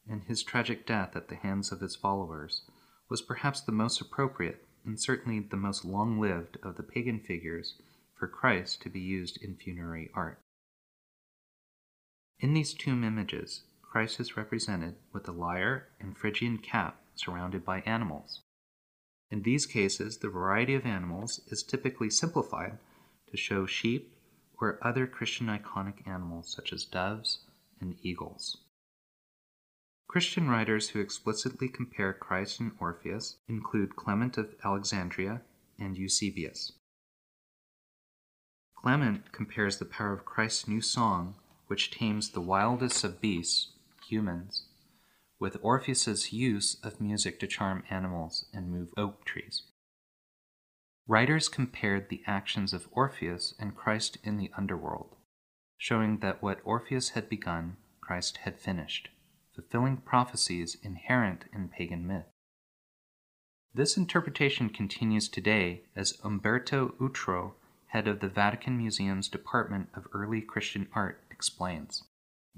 and 0.09 0.25
his 0.25 0.43
tragic 0.43 0.87
death 0.87 1.17
at 1.17 1.29
the 1.29 1.37
hands 1.37 1.73
of 1.73 1.81
his 1.81 1.97
followers, 1.97 2.63
was 3.09 3.23
perhaps 3.23 3.61
the 3.61 3.73
most 3.73 4.01
appropriate 4.01 4.67
and 4.85 5.01
certainly 5.01 5.41
the 5.41 5.57
most 5.57 5.85
long 5.85 6.21
lived 6.21 6.57
of 6.63 6.77
the 6.77 6.83
pagan 6.83 7.21
figures 7.21 7.75
for 8.19 8.27
Christ 8.27 8.83
to 8.83 8.89
be 8.89 9.01
used 9.01 9.43
in 9.43 9.57
funerary 9.57 10.11
art. 10.15 10.41
In 12.41 12.55
these 12.55 12.75
tomb 12.75 13.03
images, 13.03 13.63
Christ 13.91 14.21
is 14.21 14.37
represented 14.37 14.97
with 15.13 15.27
a 15.27 15.33
lyre 15.33 15.89
and 15.99 16.17
Phrygian 16.17 16.59
cap 16.59 17.01
surrounded 17.15 17.65
by 17.65 17.81
animals. 17.81 18.43
In 19.31 19.43
these 19.43 19.67
cases, 19.67 20.19
the 20.19 20.29
variety 20.29 20.75
of 20.75 20.85
animals 20.85 21.41
is 21.49 21.63
typically 21.63 22.11
simplified 22.11 22.79
to 23.31 23.37
show 23.37 23.65
sheep 23.67 24.15
or 24.61 24.79
other 24.83 25.07
Christian 25.07 25.47
iconic 25.47 26.07
animals 26.07 26.53
such 26.55 26.73
as 26.73 26.85
doves 26.85 27.41
and 27.81 27.97
eagles. 28.03 28.59
Christian 30.07 30.49
writers 30.49 30.91
who 30.91 31.01
explicitly 31.01 31.69
compare 31.69 32.13
Christ 32.13 32.61
and 32.61 32.73
Orpheus 32.81 33.37
include 33.49 33.97
Clement 33.97 34.39
of 34.39 34.55
Alexandria 34.65 35.43
and 35.79 35.97
Eusebius. 35.97 36.73
Clement 38.77 39.33
compares 39.33 39.79
the 39.79 39.85
power 39.85 40.13
of 40.13 40.25
Christ's 40.25 40.69
new 40.69 40.81
song, 40.81 41.35
which 41.67 41.91
tames 41.91 42.31
the 42.31 42.41
wildest 42.41 43.05
of 43.05 43.21
beasts, 43.21 43.73
humans, 44.11 44.65
with 45.39 45.57
Orpheus's 45.63 46.33
use 46.33 46.77
of 46.83 47.01
music 47.01 47.39
to 47.41 47.47
charm 47.47 47.85
animals 47.91 48.47
and 48.53 48.71
move 48.71 48.93
oak 48.97 49.25
trees. 49.25 49.65
Writers 51.07 51.49
compared 51.49 52.09
the 52.09 52.23
actions 52.27 52.73
of 52.73 52.89
Orpheus 52.91 53.55
and 53.59 53.77
Christ 53.77 54.19
in 54.23 54.37
the 54.37 54.51
underworld, 54.57 55.17
showing 55.77 56.19
that 56.19 56.43
what 56.43 56.61
Orpheus 56.65 57.11
had 57.11 57.29
begun, 57.29 57.77
Christ 58.01 58.39
had 58.39 58.59
finished, 58.59 59.09
fulfilling 59.55 59.99
prophecies 59.99 60.77
inherent 60.83 61.45
in 61.53 61.69
pagan 61.69 62.07
myth. 62.07 62.27
This 63.75 63.97
interpretation 63.97 64.71
continues 64.71 65.29
today 65.29 65.83
as 65.95 66.19
Umberto 66.25 66.95
Utro, 67.01 67.53
head 67.87 68.09
of 68.09 68.21
the 68.21 68.29
Vatican 68.29 68.77
Museum's 68.77 69.29
Department 69.29 69.89
of 69.95 70.09
Early 70.13 70.41
Christian 70.41 70.89
Art, 70.95 71.23
explains. 71.31 72.03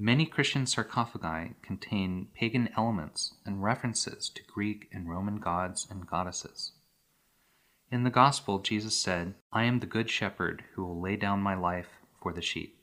Many 0.02 0.24
Christian 0.24 0.64
sarcophagi 0.64 1.56
contain 1.60 2.28
pagan 2.32 2.70
elements 2.74 3.34
and 3.44 3.62
references 3.62 4.30
to 4.30 4.42
Greek 4.44 4.88
and 4.90 5.06
Roman 5.06 5.40
gods 5.40 5.86
and 5.90 6.06
goddesses. 6.06 6.72
In 7.90 8.04
the 8.04 8.08
Gospel, 8.08 8.60
Jesus 8.60 8.96
said, 8.96 9.34
I 9.52 9.64
am 9.64 9.80
the 9.80 9.86
good 9.86 10.08
shepherd 10.08 10.64
who 10.72 10.86
will 10.86 10.98
lay 10.98 11.16
down 11.16 11.42
my 11.42 11.54
life 11.54 11.98
for 12.18 12.32
the 12.32 12.40
sheep. 12.40 12.78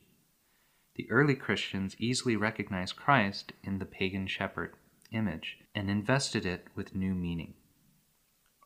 The 0.94 1.10
early 1.10 1.34
Christians 1.34 1.96
easily 1.98 2.36
recognized 2.36 2.98
Christ 2.98 3.52
in 3.64 3.80
the 3.80 3.86
pagan 3.88 4.28
shepherd 4.28 4.76
image 5.12 5.58
and 5.74 5.90
invested 5.90 6.46
it 6.46 6.68
with 6.76 6.94
new 6.94 7.16
meaning. 7.16 7.56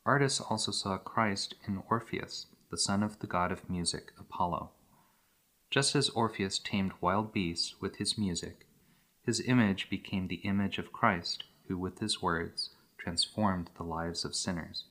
Artists 0.06 0.42
also 0.42 0.74
saw 0.74 0.98
Christ 0.98 1.56
in 1.66 1.82
Orpheus, 1.90 2.48
the 2.70 2.78
son 2.78 3.02
of 3.02 3.20
the 3.20 3.28
god 3.28 3.54
of 3.54 3.70
music, 3.70 4.12
Apollo. 4.20 4.72
Just 5.72 5.96
as 5.96 6.10
Orpheus 6.10 6.60
tamed 6.60 6.92
wild 7.00 7.32
beasts 7.32 7.80
with 7.80 7.96
his 7.96 8.18
music, 8.18 8.68
his 9.24 9.40
image 9.40 9.90
became 9.90 10.28
the 10.28 10.44
image 10.44 10.78
of 10.78 10.92
Christ, 10.92 11.46
who 11.68 11.78
with 11.78 12.00
his 12.00 12.22
words 12.22 12.72
transformed 12.98 13.72
the 13.78 13.84
lives 13.84 14.26
of 14.26 14.36
sinners. 14.36 14.86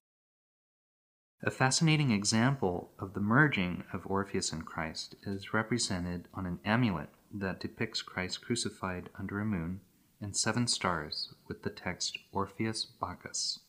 A 1.43 1.51
fascinating 1.51 2.11
example 2.11 2.93
of 2.99 3.13
the 3.13 3.21
merging 3.21 3.85
of 3.93 4.07
Orpheus 4.07 4.53
and 4.53 4.65
Christ 4.65 5.17
is 5.25 5.53
represented 5.53 6.29
on 6.33 6.47
an 6.47 6.61
amulet 6.65 7.11
that 7.33 7.61
depicts 7.61 8.01
Christ 8.01 8.41
crucified 8.43 9.11
under 9.19 9.39
a 9.39 9.45
moon 9.45 9.81
and 10.19 10.35
seven 10.35 10.67
stars 10.67 11.35
with 11.47 11.63
the 11.63 11.71
text 11.71 12.19
Orpheus 12.33 12.87
Bacchus. 12.87 13.61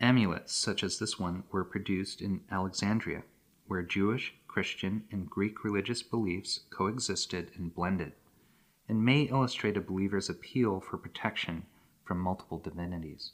Amulets 0.00 0.52
such 0.52 0.82
as 0.82 0.98
this 0.98 1.16
one 1.16 1.44
were 1.52 1.64
produced 1.64 2.20
in 2.20 2.40
Alexandria, 2.50 3.22
where 3.66 3.82
Jewish, 3.82 4.34
Christian, 4.54 5.02
and 5.10 5.28
Greek 5.28 5.64
religious 5.64 6.04
beliefs 6.04 6.60
coexisted 6.70 7.50
and 7.56 7.74
blended, 7.74 8.12
and 8.88 9.04
may 9.04 9.22
illustrate 9.22 9.76
a 9.76 9.80
believer's 9.80 10.30
appeal 10.30 10.78
for 10.80 10.96
protection 10.96 11.66
from 12.04 12.20
multiple 12.20 12.60
divinities. 12.60 13.32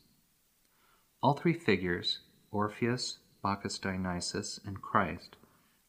All 1.23 1.35
three 1.35 1.53
figures, 1.53 2.21
Orpheus, 2.51 3.19
Bacchus 3.43 3.79
Dionysus, 3.79 4.61
and 4.65 4.81
Christ, 4.81 5.37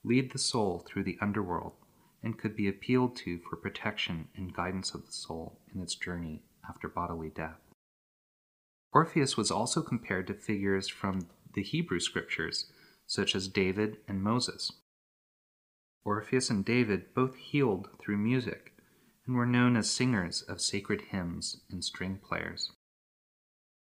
lead 0.03 0.33
the 0.33 0.37
soul 0.37 0.85
through 0.85 1.05
the 1.05 1.17
underworld 1.21 1.75
and 2.21 2.37
could 2.37 2.53
be 2.53 2.67
appealed 2.67 3.15
to 3.15 3.39
for 3.39 3.55
protection 3.55 4.27
and 4.35 4.53
guidance 4.53 4.93
of 4.93 5.05
the 5.05 5.13
soul 5.13 5.61
in 5.73 5.79
its 5.79 5.95
journey 5.95 6.43
after 6.67 6.89
bodily 6.89 7.29
death. 7.29 7.61
Orpheus 8.91 9.37
was 9.37 9.49
also 9.49 9.81
compared 9.81 10.27
to 10.27 10.33
figures 10.33 10.89
from 10.89 11.29
the 11.53 11.63
Hebrew 11.63 12.01
scriptures, 12.01 12.65
such 13.07 13.33
as 13.33 13.47
David 13.47 13.99
and 14.09 14.21
Moses. 14.21 14.73
Orpheus 16.03 16.49
and 16.49 16.65
David 16.65 17.13
both 17.13 17.35
healed 17.35 17.89
through 17.99 18.17
music 18.17 18.73
and 19.25 19.35
were 19.35 19.45
known 19.45 19.75
as 19.75 19.89
singers 19.89 20.41
of 20.41 20.59
sacred 20.59 21.01
hymns 21.09 21.61
and 21.69 21.83
string 21.83 22.19
players. 22.23 22.71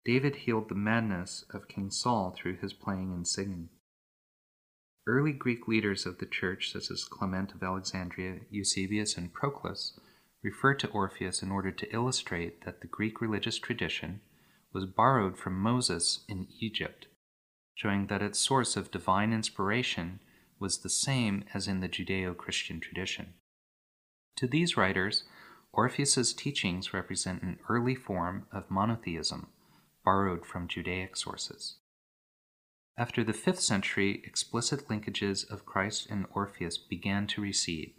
David 0.05 0.37
healed 0.37 0.69
the 0.69 0.75
madness 0.75 1.45
of 1.51 1.69
King 1.69 1.91
Saul 1.91 2.35
through 2.37 2.57
his 2.57 2.73
playing 2.73 3.13
and 3.13 3.29
singing. 3.29 3.69
Early 5.07 5.33
Greek 5.33 5.69
leaders 5.69 6.07
of 6.07 6.19
the 6.19 6.27
church, 6.27 6.73
such 6.73 6.91
as 6.91 7.05
Clement 7.05 7.55
of 7.55 7.63
Alexandria, 7.63 8.41
Eusebius, 8.51 9.17
and 9.17 9.33
Proclus, 9.33 9.99
refer 10.43 10.75
to 10.75 10.89
Orpheus 10.89 11.43
in 11.43 11.51
order 11.51 11.71
to 11.73 11.95
illustrate 11.95 12.65
that 12.65 12.81
the 12.81 12.87
Greek 12.87 13.21
religious 13.21 13.59
tradition 13.59 14.21
was 14.73 14.87
borrowed 14.87 15.39
from 15.39 15.59
Moses 15.59 16.25
in 16.29 16.47
Egypt, 16.61 17.07
showing 17.75 18.07
that 18.07 18.23
its 18.23 18.39
source 18.39 18.77
of 18.77 18.91
divine 18.91 19.33
inspiration 19.33 20.21
was 20.59 20.79
the 20.79 20.91
same 20.91 21.45
as 21.55 21.69
in 21.69 21.81
the 21.81 21.89
Judeo 21.89 22.37
Christian 22.37 22.81
tradition. 22.81 23.35
To 24.37 24.47
these 24.47 24.77
writers, 24.77 25.25
Orpheus's 25.73 26.33
teachings 26.33 26.95
represent 26.95 27.43
an 27.43 27.59
early 27.69 27.95
form 27.95 28.47
of 28.53 28.71
monotheism 28.71 29.49
borrowed 30.05 30.47
from 30.47 30.69
Judaic 30.69 31.17
sources. 31.17 31.77
After 32.97 33.23
the 33.23 33.35
5th 33.35 33.61
century, 33.61 34.23
explicit 34.25 34.89
linkages 34.89 35.49
of 35.51 35.67
Christ 35.67 36.07
and 36.09 36.25
Orpheus 36.33 36.79
began 36.79 37.27
to 37.27 37.43
recede. 37.43 37.93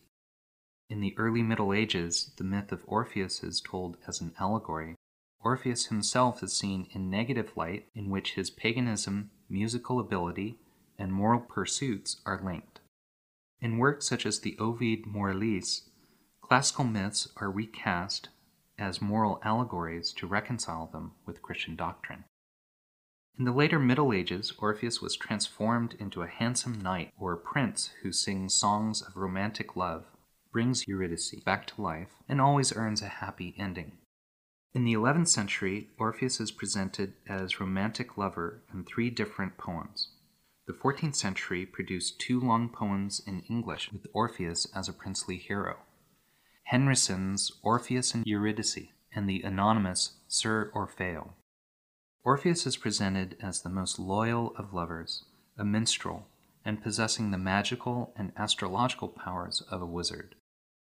In 0.89 1.01
the 1.01 1.13
early 1.17 1.43
Middle 1.43 1.71
Ages, 1.71 2.31
the 2.37 2.43
myth 2.43 2.71
of 2.71 2.83
Orpheus 2.87 3.43
is 3.43 3.61
told 3.61 3.97
as 4.07 4.21
an 4.21 4.33
allegory. 4.39 4.95
Orpheus 5.39 5.85
himself 5.85 6.41
is 6.41 6.51
seen 6.51 6.87
in 6.91 7.11
negative 7.11 7.55
light, 7.55 7.85
in 7.93 8.09
which 8.09 8.33
his 8.33 8.49
paganism, 8.49 9.29
musical 9.47 9.99
ability, 9.99 10.57
and 10.99 11.11
moral 11.11 11.39
pursuits 11.39 12.17
are 12.25 12.41
linked. 12.43 12.81
In 13.61 13.79
works 13.79 14.05
such 14.05 14.25
as 14.25 14.39
the 14.39 14.57
Ovid 14.59 15.05
Moralis, 15.05 15.89
classical 16.41 16.83
myths 16.83 17.29
are 17.37 17.49
recast 17.49 18.29
as 18.77 19.01
moral 19.01 19.39
allegories 19.43 20.13
to 20.13 20.27
reconcile 20.27 20.87
them 20.87 21.13
with 21.25 21.41
Christian 21.41 21.75
doctrine. 21.75 22.25
In 23.37 23.45
the 23.45 23.51
later 23.53 23.79
Middle 23.79 24.11
Ages, 24.11 24.53
Orpheus 24.59 25.01
was 25.01 25.15
transformed 25.15 25.95
into 25.97 26.21
a 26.21 26.27
handsome 26.27 26.81
knight 26.81 27.13
or 27.17 27.37
prince 27.37 27.91
who 28.03 28.11
sings 28.11 28.53
songs 28.53 29.01
of 29.01 29.15
romantic 29.15 29.77
love, 29.77 30.05
brings 30.51 30.87
Eurydice 30.87 31.35
back 31.45 31.65
to 31.67 31.81
life, 31.81 32.15
and 32.27 32.41
always 32.41 32.75
earns 32.75 33.01
a 33.01 33.07
happy 33.07 33.55
ending. 33.57 33.93
In 34.73 34.83
the 34.83 34.93
11th 34.93 35.29
century, 35.29 35.89
Orpheus 35.97 36.39
is 36.39 36.51
presented 36.51 37.13
as 37.27 37.59
romantic 37.59 38.17
lover 38.17 38.61
in 38.73 38.83
three 38.83 39.09
different 39.09 39.57
poems. 39.57 40.09
The 40.69 40.75
14th 40.75 41.15
century 41.15 41.65
produced 41.65 42.19
two 42.19 42.39
long 42.39 42.69
poems 42.69 43.23
in 43.25 43.39
English 43.49 43.91
with 43.91 44.05
Orpheus 44.13 44.67
as 44.75 44.87
a 44.87 44.93
princely 44.93 45.39
hero 45.39 45.77
Henryson's 46.65 47.51
Orpheus 47.63 48.13
and 48.13 48.23
Eurydice, 48.27 48.89
and 49.11 49.27
the 49.27 49.41
anonymous 49.41 50.19
Sir 50.27 50.71
Orfeo. 50.75 51.33
Orpheus 52.23 52.67
is 52.67 52.77
presented 52.77 53.35
as 53.41 53.63
the 53.63 53.69
most 53.69 53.97
loyal 53.97 54.55
of 54.57 54.71
lovers, 54.71 55.25
a 55.57 55.65
minstrel, 55.65 56.27
and 56.63 56.83
possessing 56.83 57.31
the 57.31 57.39
magical 57.39 58.13
and 58.15 58.31
astrological 58.37 59.07
powers 59.07 59.63
of 59.71 59.81
a 59.81 59.87
wizard. 59.87 60.35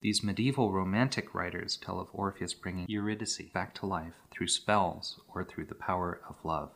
These 0.04 0.24
medieval 0.24 0.72
romantic 0.72 1.34
writers 1.34 1.76
tell 1.76 2.00
of 2.00 2.10
Orpheus 2.14 2.54
bringing 2.54 2.86
Eurydice 2.88 3.42
back 3.52 3.74
to 3.76 3.88
life 3.88 4.14
through 4.30 4.50
spells 4.50 5.20
or 5.28 5.44
through 5.44 5.66
the 5.66 5.74
power 5.74 6.22
of 6.30 6.36
love. 6.44 6.70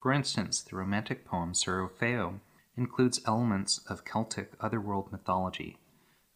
For 0.00 0.12
instance, 0.12 0.62
the 0.62 0.76
romantic 0.76 1.24
poem 1.24 1.54
Sir 1.54 1.82
Orfeo 1.88 2.40
includes 2.76 3.20
elements 3.26 3.78
of 3.88 4.04
Celtic 4.04 4.52
otherworld 4.60 5.10
mythology, 5.10 5.78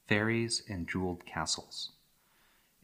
fairies, 0.09 0.63
and 0.69 0.89
jeweled 0.89 1.25
castles. 1.25 1.93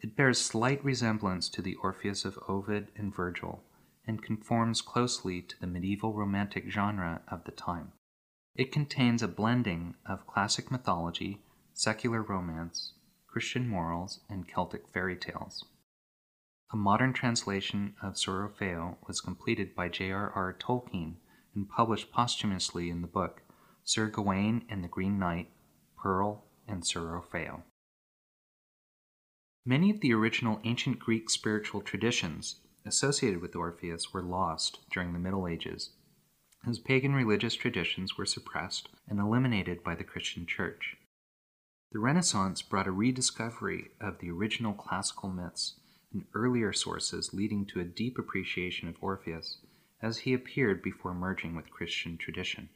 It 0.01 0.15
bears 0.15 0.41
slight 0.41 0.85
resemblance 0.85 1.49
to 1.49 1.63
the 1.63 1.75
Orpheus 1.77 2.25
of 2.25 2.39
Ovid 2.47 2.93
and 2.95 3.13
Virgil, 3.13 3.65
and 4.07 4.23
conforms 4.23 4.81
closely 4.81 5.43
to 5.43 5.61
the 5.61 5.67
medieval 5.67 6.15
romantic 6.15 6.71
genre 6.71 7.23
of 7.27 7.45
the 7.45 7.53
time. 7.53 7.93
It 8.55 8.73
contains 8.73 9.23
a 9.23 9.29
blending 9.29 9.97
of 10.07 10.27
classic 10.27 10.71
mythology, 10.71 11.43
secular 11.75 12.23
romance, 12.23 12.93
Christian 13.27 13.69
morals, 13.69 14.21
and 14.29 14.49
Celtic 14.49 14.89
fairy 14.89 15.17
tales. 15.17 15.65
A 16.71 16.77
modern 16.77 17.15
translation 17.15 17.95
of 18.03 18.19
Sir 18.19 18.47
Orfeo 18.47 18.99
was 19.07 19.23
completed 19.23 19.75
by 19.75 19.89
J.R.R. 19.89 20.53
Tolkien 20.53 21.17
and 21.55 21.67
published 21.67 22.13
posthumously 22.13 22.91
in 22.91 23.01
the 23.01 23.09
book 23.09 23.41
Sir 23.85 24.09
Gawain 24.09 24.67
and 24.69 24.85
the 24.85 24.89
Green 24.89 25.19
Knight, 25.19 25.51
Pearl, 25.97 26.45
and 26.67 26.87
Sir 26.87 27.01
Orfeo. 27.01 27.63
Many 29.65 29.91
of 29.91 30.01
the 30.01 30.13
original 30.13 30.61
ancient 30.63 30.99
Greek 30.99 31.31
spiritual 31.31 31.81
traditions 31.81 32.61
associated 32.85 33.41
with 33.41 33.57
Orpheus 33.57 34.13
were 34.13 34.23
lost 34.23 34.81
during 34.91 35.15
the 35.15 35.19
Middle 35.19 35.49
Ages, 35.49 35.93
as 36.67 36.79
pagan 36.79 37.15
religious 37.15 37.55
traditions 37.55 38.19
were 38.19 38.27
suppressed 38.27 38.91
and 39.09 39.19
eliminated 39.19 39.83
by 39.83 39.95
the 39.95 40.05
Christian 40.05 40.45
Church. 40.45 40.99
The 41.93 41.99
Renaissance 41.99 42.61
brought 42.61 42.87
a 42.87 42.93
rediscovery 42.93 43.93
of 44.03 44.19
the 44.19 44.31
original 44.31 44.75
classical 44.75 45.31
myths 45.31 45.78
and 46.13 46.25
earlier 46.35 46.73
sources, 46.73 47.35
leading 47.35 47.67
to 47.67 47.81
a 47.81 47.85
deep 47.85 48.19
appreciation 48.19 48.89
of 48.89 48.97
Orpheus 49.01 49.59
as 50.01 50.19
he 50.19 50.33
appeared 50.33 50.83
before 50.83 51.15
merging 51.15 51.55
with 51.55 51.71
Christian 51.71 52.17
tradition. 52.17 52.69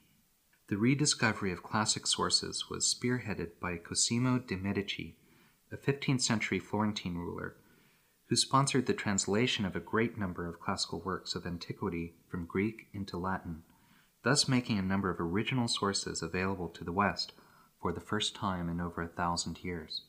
The 0.68 0.76
rediscovery 0.76 1.52
of 1.52 1.62
classic 1.62 2.06
sources 2.06 2.68
was 2.70 2.92
spearheaded 2.92 3.60
by 3.60 3.76
Cosimo 3.76 4.38
de' 4.38 4.56
Medici, 4.56 5.16
a 5.70 5.76
15th 5.76 6.20
century 6.20 6.58
Florentine 6.58 7.16
ruler 7.16 7.56
who 8.32 8.36
sponsored 8.36 8.86
the 8.86 8.94
translation 8.94 9.66
of 9.66 9.76
a 9.76 9.80
great 9.80 10.16
number 10.16 10.48
of 10.48 10.58
classical 10.58 11.00
works 11.00 11.34
of 11.34 11.44
antiquity 11.44 12.14
from 12.30 12.46
Greek 12.46 12.86
into 12.94 13.18
Latin, 13.18 13.62
thus 14.24 14.48
making 14.48 14.78
a 14.78 14.82
number 14.82 15.10
of 15.10 15.20
original 15.20 15.68
sources 15.68 16.22
available 16.22 16.70
to 16.70 16.82
the 16.82 16.92
West 16.92 17.32
for 17.82 17.92
the 17.92 18.00
first 18.00 18.34
time 18.34 18.70
in 18.70 18.80
over 18.80 19.02
a 19.02 19.06
thousand 19.06 19.62
years. 19.62 20.04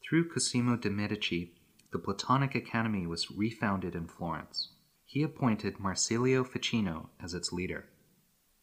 Through 0.00 0.28
Cosimo 0.28 0.76
de' 0.76 0.88
Medici, 0.88 1.52
the 1.92 1.98
Platonic 1.98 2.54
Academy 2.54 3.06
was 3.06 3.30
refounded 3.30 3.94
in 3.94 4.06
Florence. 4.06 4.72
He 5.04 5.22
appointed 5.22 5.80
Marsilio 5.80 6.44
Ficino 6.44 7.10
as 7.22 7.34
its 7.34 7.52
leader. 7.52 7.86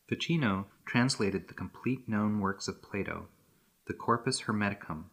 Ficino 0.08 0.68
translated 0.86 1.48
the 1.48 1.54
complete 1.56 2.08
known 2.08 2.40
works 2.40 2.68
of 2.68 2.82
Plato, 2.82 3.28
the 3.88 3.94
Corpus 3.94 4.42
Hermeticum, 4.42 5.06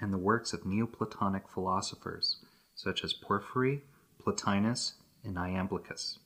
and 0.00 0.12
the 0.12 0.18
works 0.18 0.52
of 0.52 0.64
Neoplatonic 0.64 1.48
philosophers 1.48 2.44
such 2.74 3.04
as 3.04 3.12
Porphyry, 3.12 3.84
Plotinus, 4.18 4.94
and 5.22 5.36
Iamblichus. 5.36 6.18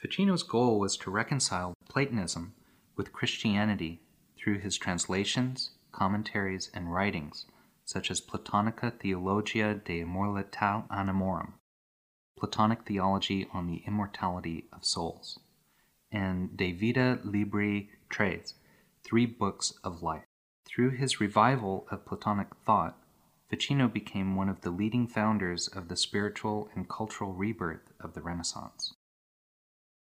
Ficino's 0.00 0.42
goal 0.42 0.78
was 0.78 0.96
to 0.98 1.10
reconcile 1.10 1.74
Platonism 1.88 2.54
with 2.96 3.12
Christianity 3.12 4.00
through 4.38 4.60
his 4.60 4.78
translations, 4.78 5.72
commentaries, 5.92 6.70
and 6.72 6.92
writings, 6.92 7.44
such 7.90 8.08
as 8.08 8.20
Platonica 8.20 8.92
Theologia 9.00 9.74
de 9.74 9.98
Immortalitate 9.98 10.86
Animorum, 10.90 11.54
Platonic 12.38 12.84
Theology 12.84 13.48
on 13.52 13.66
the 13.66 13.82
Immortality 13.84 14.68
of 14.72 14.84
Souls, 14.84 15.40
and 16.12 16.56
De 16.56 16.70
Vita 16.70 17.18
Libri 17.24 17.90
Tres, 18.08 18.54
Three 19.02 19.26
Books 19.26 19.72
of 19.82 20.02
Life. 20.02 20.22
Through 20.64 20.90
his 20.90 21.20
revival 21.20 21.88
of 21.90 22.06
Platonic 22.06 22.54
thought, 22.64 22.96
Ficino 23.48 23.88
became 23.88 24.36
one 24.36 24.48
of 24.48 24.60
the 24.60 24.70
leading 24.70 25.08
founders 25.08 25.66
of 25.66 25.88
the 25.88 25.96
spiritual 25.96 26.70
and 26.76 26.88
cultural 26.88 27.32
rebirth 27.32 27.92
of 27.98 28.14
the 28.14 28.22
Renaissance. 28.22 28.94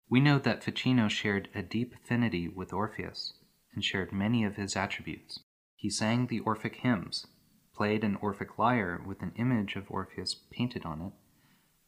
We 0.09 0.21
know 0.21 0.39
that 0.39 0.63
Ficino 0.63 1.09
shared 1.09 1.49
a 1.53 1.63
deep 1.63 1.93
affinity 1.93 2.47
with 2.47 2.73
Orpheus 2.73 3.33
and 3.75 3.85
shared 3.85 4.13
many 4.13 4.45
of 4.45 4.55
his 4.55 4.77
attributes. 4.77 5.41
He 5.75 5.91
sang 5.91 6.29
the 6.29 6.39
Orphic 6.39 6.77
hymns, 6.77 7.27
played 7.75 8.05
an 8.05 8.17
Orphic 8.17 8.59
lyre 8.59 9.03
with 9.05 9.23
an 9.23 9.33
image 9.37 9.77
of 9.77 9.91
Orpheus 9.91 10.35
painted 10.51 10.85
on 10.85 11.01
it, 11.01 11.13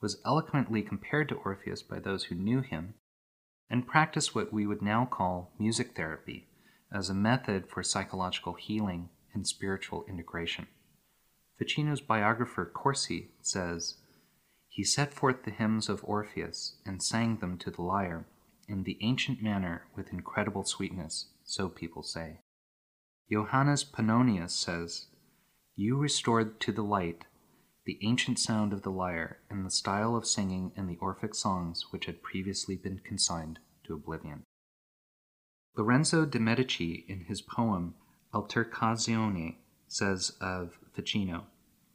was 0.01 0.21
eloquently 0.25 0.83
compared 0.83 1.29
to 1.29 1.37
Orpheus 1.37 1.83
by 1.83 1.99
those 1.99 2.25
who 2.25 2.35
knew 2.35 2.61
him, 2.61 2.95
and 3.71 3.87
practiced 3.87 4.35
what 4.35 4.53
we 4.53 4.67
would 4.67 4.83
now 4.83 5.05
call 5.05 5.53
music 5.59 5.97
therapy 5.97 6.47
as 6.93 7.09
a 7.09 7.15
method 7.15 7.69
for 7.69 7.83
psychological 7.83 8.55
healing 8.55 9.09
and 9.35 9.47
spiritual 9.47 10.05
integration. 10.09 10.67
Ficino's 11.59 12.01
biographer 12.01 12.65
Corsi 12.67 13.31
says, 13.41 13.97
He 14.69 14.85
set 14.85 15.15
forth 15.15 15.45
the 15.45 15.51
hymns 15.51 15.89
of 15.89 16.05
Orpheus 16.05 16.77
and 16.85 17.03
sang 17.03 17.39
them 17.39 17.59
to 17.59 17.71
the 17.71 17.83
lyre 17.83 18.27
in 18.69 18.83
the 18.83 18.99
ancient 19.01 19.43
manner 19.43 19.87
with 19.97 20.13
incredible 20.13 20.65
sweetness, 20.65 21.29
so 21.45 21.69
people 21.69 22.03
say. 22.03 22.41
Johannes 23.31 23.85
Pannonius 23.85 24.51
says, 24.51 25.07
You 25.77 25.99
restored 25.99 26.59
to 26.61 26.73
the 26.73 26.83
light 26.83 27.27
the 27.85 27.99
ancient 28.03 28.39
sound 28.39 28.73
of 28.73 28.83
the 28.83 28.91
lyre 28.91 29.39
and 29.49 29.65
the 29.65 29.71
style 29.71 30.17
of 30.17 30.27
singing 30.27 30.73
in 30.75 30.87
the 30.87 30.97
Orphic 30.97 31.35
songs 31.35 31.87
which 31.91 32.07
had 32.07 32.23
previously 32.23 32.77
been 32.77 32.99
consigned 32.99 33.61
to 33.85 33.95
oblivion. 33.95 34.43
Lorenzo 35.77 36.25
de' 36.25 36.41
Medici, 36.41 37.05
in 37.09 37.27
his 37.27 37.43
poem 37.43 37.95
Altercazione, 38.35 39.59
says 39.87 40.37
of 40.41 40.79
Ficino, 40.95 41.47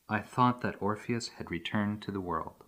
I 0.07 0.19
thought 0.19 0.61
that 0.61 0.81
Orpheus 0.81 1.29
had 1.39 1.49
returned 1.51 2.01
to 2.03 2.11
the 2.11 2.21
world. 2.21 2.63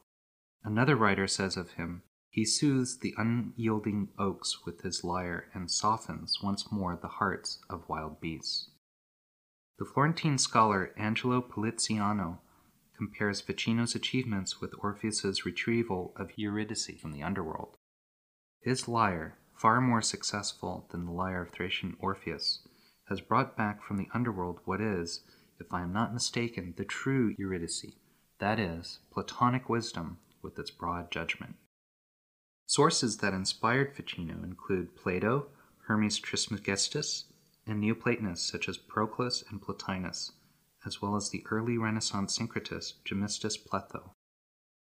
Another 0.63 0.95
writer 0.95 1.27
says 1.27 1.55
of 1.55 1.71
him, 1.73 2.01
he 2.29 2.43
soothes 2.43 2.97
the 2.97 3.13
unyielding 3.17 4.09
oaks 4.17 4.65
with 4.65 4.81
his 4.81 5.03
lyre 5.03 5.45
and 5.53 5.69
softens 5.69 6.39
once 6.41 6.71
more 6.71 6.97
the 6.99 7.07
hearts 7.07 7.59
of 7.69 7.87
wild 7.87 8.19
beasts. 8.19 8.71
The 9.83 9.89
Florentine 9.89 10.37
scholar 10.37 10.93
Angelo 10.95 11.41
Poliziano 11.41 12.39
compares 12.95 13.41
Ficino's 13.41 13.95
achievements 13.95 14.61
with 14.61 14.73
Orpheus's 14.81 15.45
retrieval 15.45 16.13
of 16.15 16.37
Eurydice 16.37 16.91
from 17.01 17.11
the 17.11 17.21
underworld. 17.21 17.75
His 18.61 18.87
lyre, 18.87 19.37
far 19.53 19.81
more 19.81 20.01
successful 20.01 20.87
than 20.89 21.03
the 21.03 21.11
lyre 21.11 21.41
of 21.41 21.49
Thracian 21.49 21.97
Orpheus, 21.99 22.65
has 23.09 23.19
brought 23.19 23.57
back 23.57 23.83
from 23.83 23.97
the 23.97 24.07
underworld 24.13 24.61
what 24.63 24.79
is, 24.79 25.25
if 25.59 25.67
I 25.73 25.81
am 25.81 25.91
not 25.91 26.13
mistaken, 26.13 26.75
the 26.77 26.85
true 26.85 27.35
Eurydice, 27.37 27.97
that 28.39 28.59
is, 28.59 28.99
Platonic 29.11 29.67
wisdom 29.67 30.17
with 30.41 30.57
its 30.57 30.71
broad 30.71 31.11
judgment. 31.11 31.57
Sources 32.67 33.17
that 33.17 33.33
inspired 33.33 33.93
Ficino 33.97 34.43
include 34.45 34.95
Plato, 34.95 35.47
Hermes 35.87 36.19
Trismegistus, 36.19 37.25
and 37.65 37.79
Neoplatonists 37.79 38.49
such 38.49 38.67
as 38.67 38.77
Proclus 38.77 39.43
and 39.49 39.61
Plotinus, 39.61 40.31
as 40.85 41.01
well 41.01 41.15
as 41.15 41.29
the 41.29 41.45
early 41.49 41.77
Renaissance 41.77 42.37
syncretist 42.37 42.95
Gemistus 43.05 43.57
Pletho. 43.57 44.11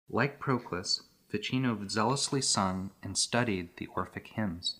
Like 0.09 0.39
Proclus, 0.39 1.01
Ficino 1.29 1.77
zealously 1.87 2.41
sung 2.41 2.91
and 3.03 3.17
studied 3.17 3.75
the 3.77 3.87
Orphic 3.87 4.27
hymns. 4.27 4.79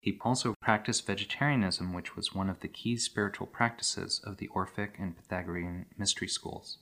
He 0.00 0.18
also 0.22 0.54
practiced 0.60 1.06
vegetarianism, 1.06 1.92
which 1.92 2.16
was 2.16 2.34
one 2.34 2.48
of 2.48 2.60
the 2.60 2.68
key 2.68 2.96
spiritual 2.96 3.46
practices 3.46 4.20
of 4.24 4.38
the 4.38 4.48
Orphic 4.48 4.96
and 4.98 5.16
Pythagorean 5.16 5.86
mystery 5.96 6.28
schools. 6.28 6.78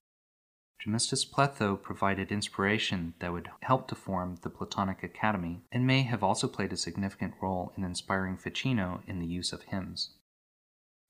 Gemistus 0.85 1.25
Pletho 1.25 1.81
provided 1.81 2.31
inspiration 2.31 3.15
that 3.21 3.33
would 3.33 3.49
help 3.63 3.89
to 3.89 3.95
form 3.95 4.37
the 4.43 4.51
Platonic 4.51 5.03
Academy 5.03 5.63
and 5.73 5.87
may 5.87 6.03
have 6.03 6.23
also 6.23 6.47
played 6.47 6.73
a 6.73 6.77
significant 6.77 7.35
role 7.41 7.73
in 7.77 7.85
inspiring 7.85 8.37
Ficino 8.37 9.03
in 9.07 9.19
the 9.21 9.27
use 9.27 9.53
of 9.53 9.63
hymns. 9.63 10.11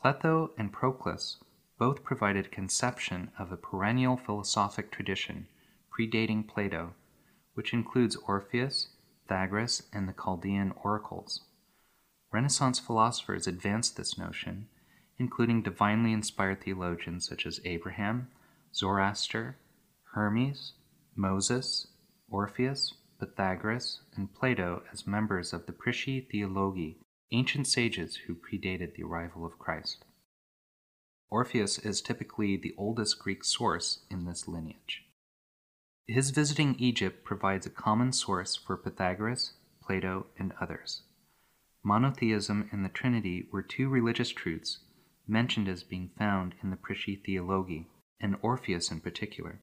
Pletho 0.05 0.51
and 0.59 0.71
Proclus 0.71 1.39
both 1.79 2.05
provided 2.05 2.53
conception 2.53 3.31
of 3.39 3.51
a 3.51 3.57
perennial 3.57 4.19
philosophic 4.19 4.91
tradition 4.91 5.47
predating 5.91 6.47
Plato, 6.47 6.93
which 7.55 7.73
includes 7.73 8.15
Orpheus, 8.17 8.89
Pythagoras, 9.23 9.85
and 9.95 10.07
the 10.07 10.13
Chaldean 10.13 10.75
oracles. 10.83 11.47
Renaissance 12.31 12.79
philosophers 12.79 13.47
advanced 13.47 13.97
this 13.97 14.19
notion, 14.19 14.69
including 15.17 15.63
divinely 15.63 16.13
inspired 16.13 16.61
theologians 16.61 17.27
such 17.27 17.47
as 17.47 17.61
Abraham, 17.65 18.29
Zoroaster, 18.75 19.57
Hermes, 20.13 20.75
Moses, 21.17 21.87
Orpheus, 22.29 22.93
Pythagoras, 23.19 24.03
and 24.17 24.35
Plato 24.35 24.83
as 24.93 25.07
members 25.07 25.55
of 25.55 25.65
the 25.65 25.73
Prisci 25.73 26.29
Theologi, 26.31 26.97
ancient 27.35 27.67
sages 27.67 28.17
who 28.27 28.35
predated 28.35 28.95
the 28.95 29.03
arrival 29.03 29.45
of 29.45 29.59
Christ. 29.59 30.05
Orpheus 31.31 31.79
is 31.79 32.01
typically 32.01 32.57
the 32.57 32.75
oldest 32.79 33.19
Greek 33.19 33.45
source 33.45 34.01
in 34.11 34.25
this 34.25 34.49
lineage. 34.49 35.05
His 36.07 36.31
visiting 36.31 36.77
Egypt 36.79 37.25
provides 37.25 37.67
a 37.67 37.71
common 37.71 38.13
source 38.13 38.57
for 38.57 38.77
Pythagoras, 38.77 39.55
Plato, 39.83 40.27
and 40.39 40.53
others 40.61 41.03
monotheism 41.85 42.69
and 42.73 42.85
the 42.85 42.89
Trinity 42.89 43.47
were 43.53 43.63
two 43.63 43.89
religious 43.89 44.31
truths 44.31 44.79
mentioned 45.29 45.69
as 45.69 45.85
being 45.85 46.11
found 46.19 46.55
in 46.63 46.71
the 46.71 46.77
Prisci 46.77 47.23
Theologi, 47.23 47.87
and 48.21 48.37
Orpheus 48.43 48.91
in 48.91 49.01
particular. 49.01 49.61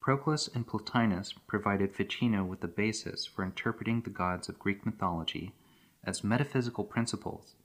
Proclus 0.00 0.48
and 0.48 0.66
Plotinus 0.66 1.32
provided 1.46 1.94
Ficino 1.94 2.44
with 2.44 2.60
the 2.60 2.68
basis 2.68 3.26
for 3.26 3.44
interpreting 3.44 4.02
the 4.02 4.10
gods 4.10 4.48
of 4.48 4.58
Greek 4.58 4.84
mythology 4.86 5.52
as 6.06 6.24
metaphysical 6.24 6.84
principles 6.84 7.56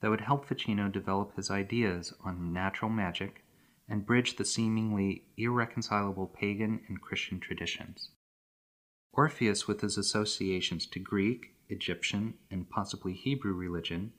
that 0.00 0.08
would 0.08 0.22
help 0.22 0.46
Ficino 0.46 0.88
develop 0.88 1.36
his 1.36 1.50
ideas 1.50 2.12
on 2.24 2.52
natural 2.52 2.90
magic 2.90 3.44
and 3.88 4.06
bridge 4.06 4.36
the 4.36 4.44
seemingly 4.44 5.24
irreconcilable 5.36 6.26
pagan 6.26 6.80
and 6.88 7.00
Christian 7.00 7.38
traditions. 7.38 8.10
Orpheus, 9.12 9.68
with 9.68 9.80
his 9.80 9.98
associations 9.98 10.86
to 10.86 10.98
Greek, 11.00 11.56
Egyptian, 11.68 12.34
and 12.50 12.70
possibly 12.70 13.12
Hebrew 13.12 13.52
religion, 13.52 14.12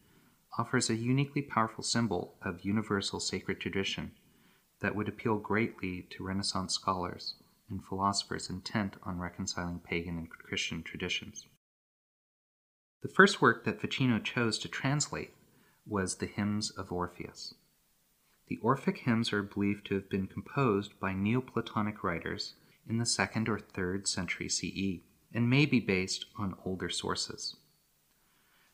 offers 0.57 0.89
a 0.89 0.95
uniquely 0.95 1.41
powerful 1.41 1.83
symbol 1.83 2.35
of 2.41 2.65
universal 2.65 3.19
sacred 3.19 3.59
tradition 3.59 4.11
that 4.81 4.95
would 4.95 5.07
appeal 5.07 5.37
greatly 5.37 6.07
to 6.11 6.23
Renaissance 6.23 6.73
scholars 6.73 7.35
and 7.69 7.83
philosophers 7.85 8.49
intent 8.49 8.97
on 9.03 9.19
reconciling 9.19 9.79
pagan 9.79 10.17
and 10.17 10.29
Christian 10.29 10.83
traditions. 10.83 11.47
The 13.01 13.07
first 13.07 13.41
work 13.41 13.63
that 13.65 13.81
Ficino 13.81 14.19
chose 14.19 14.59
to 14.59 14.67
translate 14.67 15.33
was 15.87 16.15
the 16.15 16.27
Hymns 16.27 16.69
of 16.69 16.91
Orpheus. 16.91 17.55
The 18.47 18.59
Orphic 18.61 18.99
hymns 18.99 19.33
are 19.33 19.41
believed 19.41 19.87
to 19.87 19.95
have 19.95 20.09
been 20.09 20.27
composed 20.27 20.99
by 20.99 21.13
Neoplatonic 21.13 22.03
writers 22.03 22.55
in 22.87 22.97
the 22.97 23.05
2nd 23.05 23.47
or 23.47 23.57
3rd 23.57 24.07
century 24.07 24.49
CE 24.49 25.01
and 25.33 25.49
may 25.49 25.65
be 25.65 25.79
based 25.79 26.25
on 26.37 26.57
older 26.65 26.89
sources. 26.89 27.55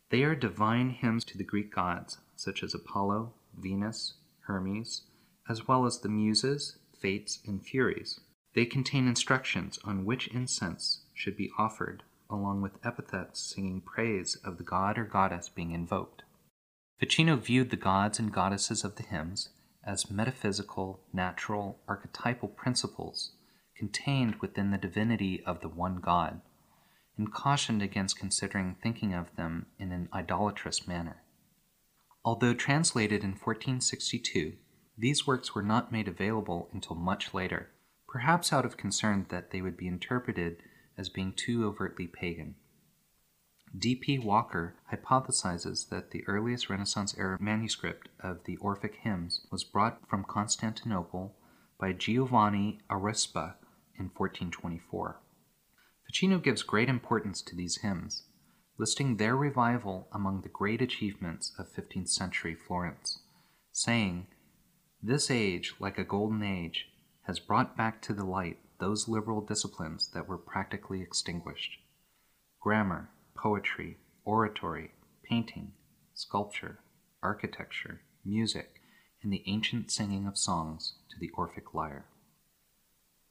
They 0.09 0.23
are 0.23 0.35
divine 0.35 0.89
hymns 0.89 1.23
to 1.25 1.37
the 1.37 1.43
Greek 1.43 1.73
gods, 1.73 2.17
such 2.35 2.63
as 2.63 2.73
Apollo, 2.73 3.33
Venus, 3.57 4.15
Hermes, 4.41 5.03
as 5.47 5.67
well 5.67 5.85
as 5.85 5.99
the 5.99 6.09
Muses, 6.09 6.79
Fates, 6.99 7.39
and 7.45 7.63
Furies. 7.63 8.19
They 8.55 8.65
contain 8.65 9.07
instructions 9.07 9.79
on 9.83 10.05
which 10.05 10.27
incense 10.29 11.03
should 11.13 11.37
be 11.37 11.51
offered, 11.57 12.03
along 12.29 12.61
with 12.61 12.85
epithets 12.85 13.39
singing 13.39 13.81
praise 13.81 14.35
of 14.43 14.57
the 14.57 14.63
god 14.63 14.97
or 14.97 15.05
goddess 15.05 15.49
being 15.49 15.71
invoked. 15.71 16.23
Ficino 16.99 17.35
viewed 17.35 17.69
the 17.69 17.75
gods 17.77 18.19
and 18.19 18.33
goddesses 18.33 18.83
of 18.83 18.95
the 18.95 19.03
hymns 19.03 19.49
as 19.83 20.11
metaphysical, 20.11 20.99
natural, 21.13 21.79
archetypal 21.87 22.49
principles 22.49 23.31
contained 23.77 24.35
within 24.41 24.71
the 24.71 24.77
divinity 24.77 25.43
of 25.45 25.61
the 25.61 25.69
one 25.69 25.97
God, 26.01 26.41
and 27.17 27.31
cautioned 27.31 27.81
against 27.81 28.19
considering 28.19 28.75
thinking 28.81 29.13
of 29.13 29.35
them 29.35 29.67
in 29.79 29.91
an 29.91 30.09
idolatrous 30.13 30.87
manner. 30.87 31.23
Although 32.25 32.53
translated 32.53 33.23
in 33.23 33.31
1462, 33.31 34.53
these 34.97 35.27
works 35.27 35.53
were 35.53 35.61
not 35.61 35.91
made 35.91 36.07
available 36.07 36.69
until 36.73 36.95
much 36.95 37.33
later, 37.33 37.69
perhaps 38.07 38.51
out 38.51 38.65
of 38.65 38.77
concern 38.77 39.27
that 39.29 39.51
they 39.51 39.61
would 39.61 39.77
be 39.77 39.87
interpreted 39.87 40.57
as 40.97 41.09
being 41.09 41.33
too 41.33 41.65
overtly 41.65 42.07
pagan. 42.07 42.55
D.P. 43.77 44.19
Walker 44.19 44.75
hypothesizes 44.91 45.89
that 45.89 46.11
the 46.11 46.23
earliest 46.27 46.69
Renaissance 46.69 47.13
era 47.17 47.37
manuscript 47.39 48.09
of 48.19 48.45
the 48.45 48.57
Orphic 48.57 48.95
hymns 49.01 49.45
was 49.51 49.63
brought 49.63 50.07
from 50.09 50.23
Constantinople 50.23 51.35
by 51.79 51.93
Giovanni 51.93 52.79
Aurispa 52.89 53.55
in 53.99 54.09
1424. 54.15 55.21
Ficino 56.05 56.39
gives 56.39 56.63
great 56.63 56.87
importance 56.87 57.41
to 57.41 57.55
these 57.55 57.81
hymns, 57.81 58.23
listing 58.77 59.17
their 59.17 59.35
revival 59.35 60.07
among 60.13 60.41
the 60.41 60.49
great 60.49 60.81
achievements 60.81 61.53
of 61.59 61.71
15th 61.71 62.09
century 62.09 62.55
Florence, 62.55 63.19
saying, 63.71 64.27
This 65.03 65.29
age, 65.29 65.73
like 65.79 65.97
a 65.97 66.03
golden 66.05 66.41
age, 66.41 66.87
has 67.23 67.39
brought 67.39 67.75
back 67.75 68.01
to 68.03 68.13
the 68.13 68.25
light 68.25 68.57
those 68.79 69.07
liberal 69.07 69.41
disciplines 69.41 70.09
that 70.13 70.27
were 70.27 70.37
practically 70.37 71.01
extinguished 71.01 71.79
grammar, 72.59 73.09
poetry, 73.35 73.97
oratory, 74.25 74.91
painting, 75.23 75.71
sculpture, 76.13 76.79
architecture, 77.23 78.01
music, 78.25 78.81
and 79.23 79.31
the 79.31 79.43
ancient 79.45 79.91
singing 79.91 80.27
of 80.27 80.37
songs 80.37 80.95
to 81.09 81.17
the 81.19 81.29
Orphic 81.35 81.73
lyre. 81.73 82.05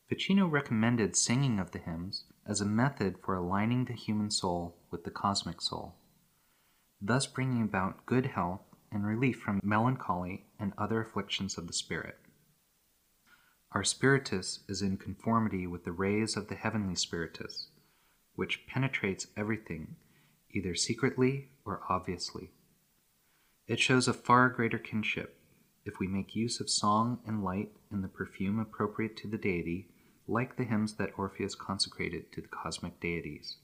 Ficino 0.08 0.46
recommended 0.46 1.16
singing 1.16 1.58
of 1.58 1.72
the 1.72 1.78
hymns 1.78 2.24
as 2.46 2.60
a 2.60 2.66
method 2.66 3.16
for 3.24 3.34
aligning 3.34 3.84
the 3.84 3.92
human 3.92 4.30
soul 4.30 4.76
with 4.90 5.04
the 5.04 5.10
cosmic 5.10 5.60
soul, 5.60 5.96
thus 7.00 7.26
bringing 7.26 7.62
about 7.62 8.06
good 8.06 8.26
health 8.26 8.62
and 8.92 9.04
relief 9.04 9.40
from 9.40 9.60
melancholy 9.62 10.46
and 10.58 10.72
other 10.78 11.00
afflictions 11.00 11.58
of 11.58 11.66
the 11.66 11.72
spirit. 11.72 12.16
Our 13.72 13.84
spiritus 13.84 14.60
is 14.68 14.82
in 14.82 14.96
conformity 14.96 15.66
with 15.66 15.84
the 15.84 15.92
rays 15.92 16.36
of 16.36 16.48
the 16.48 16.54
heavenly 16.54 16.94
spiritus, 16.94 17.68
which 18.34 18.66
penetrates 18.66 19.26
everything, 19.36 19.96
either 20.50 20.74
secretly 20.74 21.50
or 21.64 21.82
obviously. 21.88 22.52
It 23.66 23.80
shows 23.80 24.06
a 24.06 24.14
far 24.14 24.48
greater 24.48 24.78
kinship 24.78 25.38
if 25.84 25.98
we 25.98 26.06
make 26.06 26.34
use 26.34 26.60
of 26.60 26.68
song 26.68 27.20
and 27.26 27.44
light 27.44 27.72
and 27.90 28.02
the 28.02 28.08
perfume 28.08 28.58
appropriate 28.58 29.16
to 29.18 29.28
the 29.28 29.38
deity, 29.38 29.88
like 30.26 30.56
the 30.56 30.64
hymns 30.64 30.94
that 30.94 31.12
Orpheus 31.16 31.54
consecrated 31.54 32.32
to 32.32 32.40
the 32.40 32.48
cosmic 32.48 32.98
deities. 33.00 33.56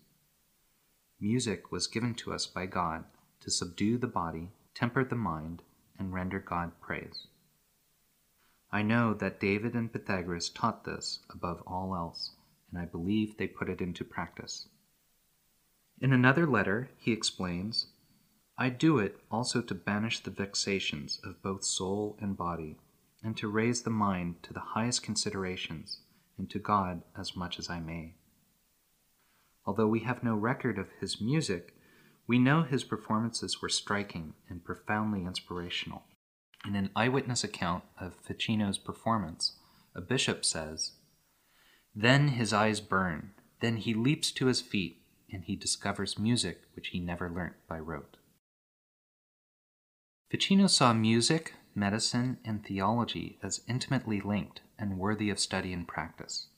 Music 1.21 1.73
was 1.73 1.87
given 1.87 2.15
to 2.15 2.33
us 2.33 2.47
by 2.47 2.67
God 2.67 3.05
to 3.41 3.51
subdue 3.51 3.99
the 3.99 4.07
body, 4.07 4.51
temper 4.75 5.05
the 5.05 5.17
mind, 5.17 5.63
and 5.99 6.13
render 6.13 6.39
God 6.39 6.73
praise. 6.81 7.27
I 8.75 8.81
know 8.83 9.13
that 9.15 9.39
David 9.39 9.75
and 9.75 9.93
Pythagoras 9.93 10.49
taught 10.49 10.85
this 10.85 11.21
above 11.29 11.63
all 11.67 11.95
else, 11.95 12.37
and 12.71 12.81
I 12.81 12.87
believe 12.87 13.37
they 13.37 13.47
put 13.47 13.69
it 13.69 13.83
into 13.83 14.03
practice. 14.03 14.69
In 16.01 16.13
another 16.13 16.47
letter, 16.47 16.89
he 16.97 17.13
explains 17.13 17.89
I 18.57 18.71
do 18.71 18.99
it 18.99 19.21
also 19.31 19.61
to 19.61 19.75
banish 19.75 20.21
the 20.21 20.31
vexations 20.31 21.21
of 21.23 21.43
both 21.43 21.65
soul 21.65 22.17
and 22.19 22.37
body, 22.37 22.79
and 23.23 23.37
to 23.37 23.49
raise 23.49 23.83
the 23.83 23.91
mind 23.91 24.43
to 24.45 24.55
the 24.55 24.61
highest 24.61 25.03
considerations, 25.03 26.01
and 26.39 26.49
to 26.51 26.59
God 26.59 27.03
as 27.17 27.37
much 27.37 27.59
as 27.59 27.69
I 27.69 27.79
may. 27.79 28.15
Although 29.67 29.89
we 29.89 30.01
have 30.01 30.25
no 30.25 30.35
record 30.35 30.79
of 30.79 30.89
his 30.99 31.21
music, 31.21 31.77
we 32.27 32.39
know 32.39 32.63
his 32.63 32.85
performances 32.85 33.61
were 33.61 33.69
striking 33.69 34.35
and 34.49 34.65
profoundly 34.65 35.25
inspirational. 35.25 36.05
In 36.67 36.77
an 36.77 36.91
eyewitness 36.95 37.43
account 37.43 37.85
of 38.01 38.15
Ficino's 38.23 38.79
performance, 38.79 39.57
a 39.95 40.01
bishop 40.01 40.45
says, 40.45 40.93
Then 41.95 42.29
his 42.29 42.53
eyes 42.53 42.81
burn, 42.81 43.33
then 43.61 43.79
he 43.79 43.95
leaps 43.95 44.31
to 44.33 44.47
his 44.47 44.61
feet, 44.61 45.03
and 45.31 45.45
he 45.45 45.57
discovers 45.57 46.19
music 46.19 46.63
which 46.75 46.89
he 46.89 47.01
never 47.01 47.29
learnt 47.29 47.55
by 47.69 47.79
rote. 47.79 48.17
Ficino 50.31 50.67
saw 50.67 50.93
music, 50.93 51.55
medicine, 51.75 52.39
and 52.45 52.65
theology 52.65 53.39
as 53.43 53.63
intimately 53.69 54.21
linked 54.21 54.61
and 54.79 54.99
worthy 54.99 55.31
of 55.31 55.39
study 55.39 55.73
and 55.73 55.87
practice. 55.87 56.49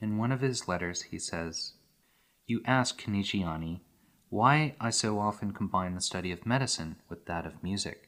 In 0.00 0.16
one 0.16 0.32
of 0.32 0.40
his 0.40 0.68
letters, 0.68 1.02
he 1.02 1.18
says, 1.18 1.72
You 2.46 2.62
ask, 2.66 3.00
Canigiani, 3.00 3.80
why 4.28 4.74
I 4.80 4.90
so 4.90 5.18
often 5.18 5.52
combine 5.52 5.94
the 5.94 6.00
study 6.00 6.32
of 6.32 6.46
medicine 6.46 6.96
with 7.08 7.26
that 7.26 7.46
of 7.46 7.62
music. 7.62 8.03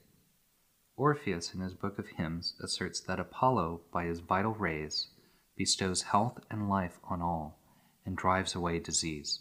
Orpheus, 0.97 1.53
in 1.53 1.61
his 1.61 1.75
Book 1.75 1.99
of 1.99 2.09
Hymns, 2.17 2.55
asserts 2.61 3.01
that 3.01 3.21
Apollo, 3.21 3.83
by 3.93 4.07
his 4.07 4.21
vital 4.21 4.55
rays, 4.55 5.09
bestows 5.57 6.03
health 6.03 6.39
and 6.51 6.71
life 6.71 6.99
on 7.05 7.21
all, 7.21 7.59
and 8.07 8.17
drives 8.17 8.55
away 8.55 8.79
disease. 8.79 9.41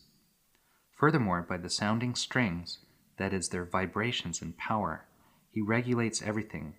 Furthermore, 0.97 1.41
by 1.41 1.57
the 1.57 1.69
sounding 1.69 2.13
strings, 2.15 2.79
that 3.17 3.33
is, 3.33 3.49
their 3.49 3.65
vibrations 3.65 4.41
and 4.41 4.57
power, 4.57 5.05
he 5.49 5.61
regulates 5.61 6.21
everything. 6.21 6.75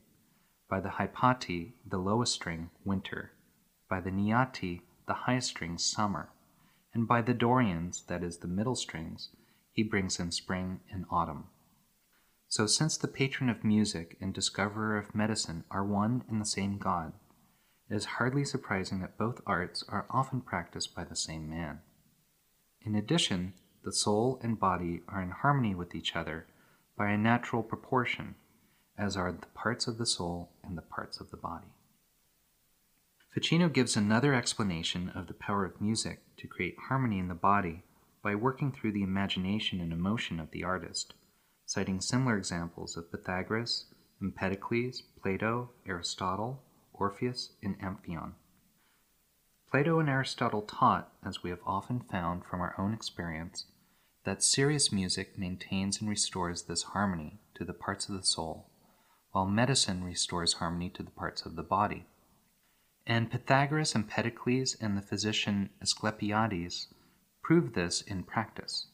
By 0.68 0.80
the 0.80 0.90
hypati, 0.90 1.72
the 1.86 1.98
lowest 1.98 2.34
string, 2.34 2.70
winter. 2.84 3.32
By 3.88 4.00
the 4.00 4.10
niati, 4.10 4.82
the 5.06 5.14
highest 5.14 5.48
string, 5.48 5.78
summer. 5.78 6.30
And 6.92 7.08
by 7.08 7.22
the 7.22 7.34
dorians, 7.34 8.04
that 8.08 8.22
is, 8.22 8.38
the 8.38 8.48
middle 8.48 8.74
strings, 8.74 9.30
he 9.72 9.82
brings 9.82 10.20
in 10.20 10.32
spring 10.32 10.80
and 10.90 11.06
autumn. 11.10 11.44
So, 12.56 12.66
since 12.66 12.96
the 12.96 13.06
patron 13.06 13.50
of 13.50 13.64
music 13.64 14.16
and 14.18 14.32
discoverer 14.32 14.96
of 14.96 15.14
medicine 15.14 15.64
are 15.70 15.84
one 15.84 16.24
and 16.26 16.40
the 16.40 16.46
same 16.46 16.78
God, 16.78 17.12
it 17.90 17.94
is 17.94 18.16
hardly 18.16 18.46
surprising 18.46 19.00
that 19.00 19.18
both 19.18 19.42
arts 19.46 19.84
are 19.90 20.06
often 20.08 20.40
practiced 20.40 20.94
by 20.94 21.04
the 21.04 21.14
same 21.14 21.50
man. 21.50 21.80
In 22.80 22.94
addition, 22.94 23.52
the 23.84 23.92
soul 23.92 24.40
and 24.42 24.58
body 24.58 25.02
are 25.06 25.20
in 25.20 25.32
harmony 25.32 25.74
with 25.74 25.94
each 25.94 26.16
other 26.16 26.46
by 26.96 27.10
a 27.10 27.18
natural 27.18 27.62
proportion, 27.62 28.36
as 28.96 29.18
are 29.18 29.32
the 29.32 29.46
parts 29.48 29.86
of 29.86 29.98
the 29.98 30.06
soul 30.06 30.48
and 30.64 30.78
the 30.78 30.82
parts 30.96 31.20
of 31.20 31.30
the 31.30 31.36
body. 31.36 31.74
Ficino 33.34 33.68
gives 33.68 33.98
another 33.98 34.32
explanation 34.32 35.10
of 35.10 35.26
the 35.26 35.34
power 35.34 35.66
of 35.66 35.78
music 35.78 36.22
to 36.38 36.48
create 36.48 36.78
harmony 36.88 37.18
in 37.18 37.28
the 37.28 37.34
body 37.34 37.82
by 38.22 38.34
working 38.34 38.72
through 38.72 38.92
the 38.92 39.02
imagination 39.02 39.78
and 39.78 39.92
emotion 39.92 40.40
of 40.40 40.52
the 40.52 40.64
artist 40.64 41.12
citing 41.66 42.00
similar 42.00 42.38
examples 42.38 42.96
of 42.96 43.10
Pythagoras, 43.10 43.86
Empedocles, 44.22 45.02
Plato, 45.20 45.70
Aristotle, 45.86 46.62
Orpheus, 46.94 47.50
and 47.62 47.76
Amphion. 47.82 48.32
Plato 49.70 49.98
and 49.98 50.08
Aristotle 50.08 50.62
taught, 50.62 51.12
as 51.24 51.42
we 51.42 51.50
have 51.50 51.58
often 51.66 52.00
found 52.00 52.44
from 52.44 52.60
our 52.60 52.74
own 52.78 52.94
experience, 52.94 53.66
that 54.24 54.42
serious 54.42 54.92
music 54.92 55.36
maintains 55.36 56.00
and 56.00 56.08
restores 56.08 56.62
this 56.62 56.84
harmony 56.84 57.40
to 57.54 57.64
the 57.64 57.74
parts 57.74 58.08
of 58.08 58.14
the 58.14 58.22
soul, 58.22 58.70
while 59.32 59.44
medicine 59.44 60.04
restores 60.04 60.54
harmony 60.54 60.88
to 60.90 61.02
the 61.02 61.10
parts 61.10 61.44
of 61.44 61.56
the 61.56 61.62
body. 61.62 62.06
And 63.06 63.30
Pythagoras, 63.30 63.94
Empedocles, 63.94 64.76
and 64.80 64.96
the 64.96 65.02
physician 65.02 65.70
Asclepiades 65.82 66.86
proved 67.42 67.74
this 67.74 68.02
in 68.02 68.22
practice. 68.22 68.86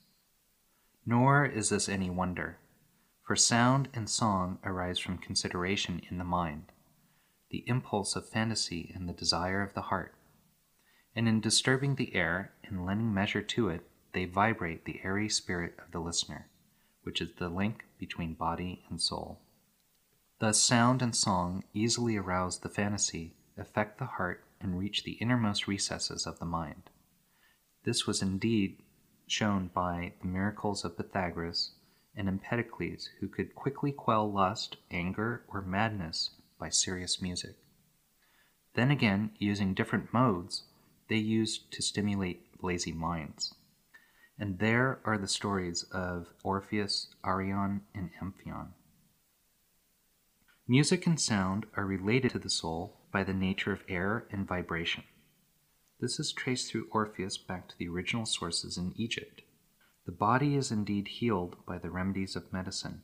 Nor 1.07 1.45
is 1.47 1.69
this 1.69 1.89
any 1.89 2.11
wonder, 2.11 2.59
for 3.27 3.37
sound 3.37 3.89
and 3.95 4.09
song 4.09 4.59
arise 4.65 4.99
from 4.99 5.19
consideration 5.19 6.01
in 6.11 6.19
the 6.19 6.25
mind, 6.25 6.73
the 7.51 7.65
impulse 7.67 8.17
of 8.17 8.29
fantasy 8.29 8.93
and 8.95 9.09
the 9.09 9.13
desire 9.13 9.63
of 9.63 9.75
the 9.75 9.83
heart 9.83 10.15
and 11.15 11.29
in 11.29 11.41
disturbing 11.41 11.97
the 11.97 12.15
air 12.15 12.53
and 12.65 12.87
lending 12.87 13.13
measure 13.13 13.43
to 13.43 13.69
it, 13.69 13.87
they 14.13 14.25
vibrate 14.25 14.85
the 14.85 15.01
airy 15.05 15.29
spirit 15.29 15.75
of 15.79 15.93
the 15.93 16.01
listener, 16.01 16.49
which 17.03 17.21
is 17.21 17.33
the 17.39 17.49
link 17.49 17.85
between 17.99 18.35
body 18.35 18.85
and 18.89 19.01
soul. 19.01 19.41
Thus, 20.39 20.61
sound 20.61 21.03
and 21.03 21.15
song 21.15 21.65
easily 21.73 22.17
arouse 22.17 22.59
the 22.59 22.69
fantasy, 22.69 23.35
affect 23.57 23.99
the 23.99 24.07
heart, 24.07 24.45
and 24.61 24.79
reach 24.79 25.05
the 25.05 25.13
innermost 25.13 25.67
recesses 25.67 26.27
of 26.27 26.39
the 26.39 26.45
mind. 26.45 26.91
This 27.85 28.07
was 28.07 28.23
indeed 28.23 28.83
shown 29.27 29.71
by 29.73 30.15
the 30.21 30.29
miracles 30.29 30.85
of 30.85 30.97
Pythagoras 30.97 31.73
and 32.16 32.29
Empedocles, 32.29 33.09
who 33.20 33.29
could 33.29 33.55
quickly 33.55 33.92
quell 33.92 34.31
lust, 34.31 34.77
anger, 34.90 35.44
or 35.48 35.62
madness 35.62 36.31
by 36.59 36.68
serious 36.68 37.20
music. 37.22 37.57
Then 38.75 38.90
again, 38.90 39.31
using 39.38 39.75
different 39.75 40.12
modes, 40.12 40.64
they 41.09 41.16
used 41.16 41.70
to 41.72 41.83
stimulate 41.83 42.46
lazy 42.62 42.92
minds. 42.92 43.55
And 44.38 44.59
there 44.59 45.01
are 45.05 45.18
the 45.18 45.29
stories 45.29 45.85
of 45.92 46.29
Orpheus, 46.42 47.09
Arion, 47.25 47.83
and 47.94 48.11
Amphion. 48.20 48.75
Music 50.66 51.07
and 51.07 51.20
sound 51.20 51.66
are 51.77 51.85
related 51.85 52.31
to 52.31 52.38
the 52.38 52.48
soul 52.48 53.01
by 53.12 53.25
the 53.25 53.35
nature 53.35 53.72
of 53.72 53.83
air 53.88 54.27
and 54.31 54.46
vibration. 54.46 55.05
This 56.01 56.18
is 56.18 56.33
traced 56.33 56.70
through 56.70 56.88
Orpheus 56.90 57.37
back 57.37 57.68
to 57.68 57.79
the 57.79 57.88
original 57.88 58.27
sources 58.27 58.79
in 58.79 58.94
Egypt. 58.96 59.42
The 60.05 60.12
body 60.12 60.57
is 60.57 60.73
indeed 60.73 61.07
healed 61.07 61.65
by 61.65 61.79
the 61.79 61.91
remedies 61.91 62.35
of 62.35 62.53
medicine, 62.53 63.03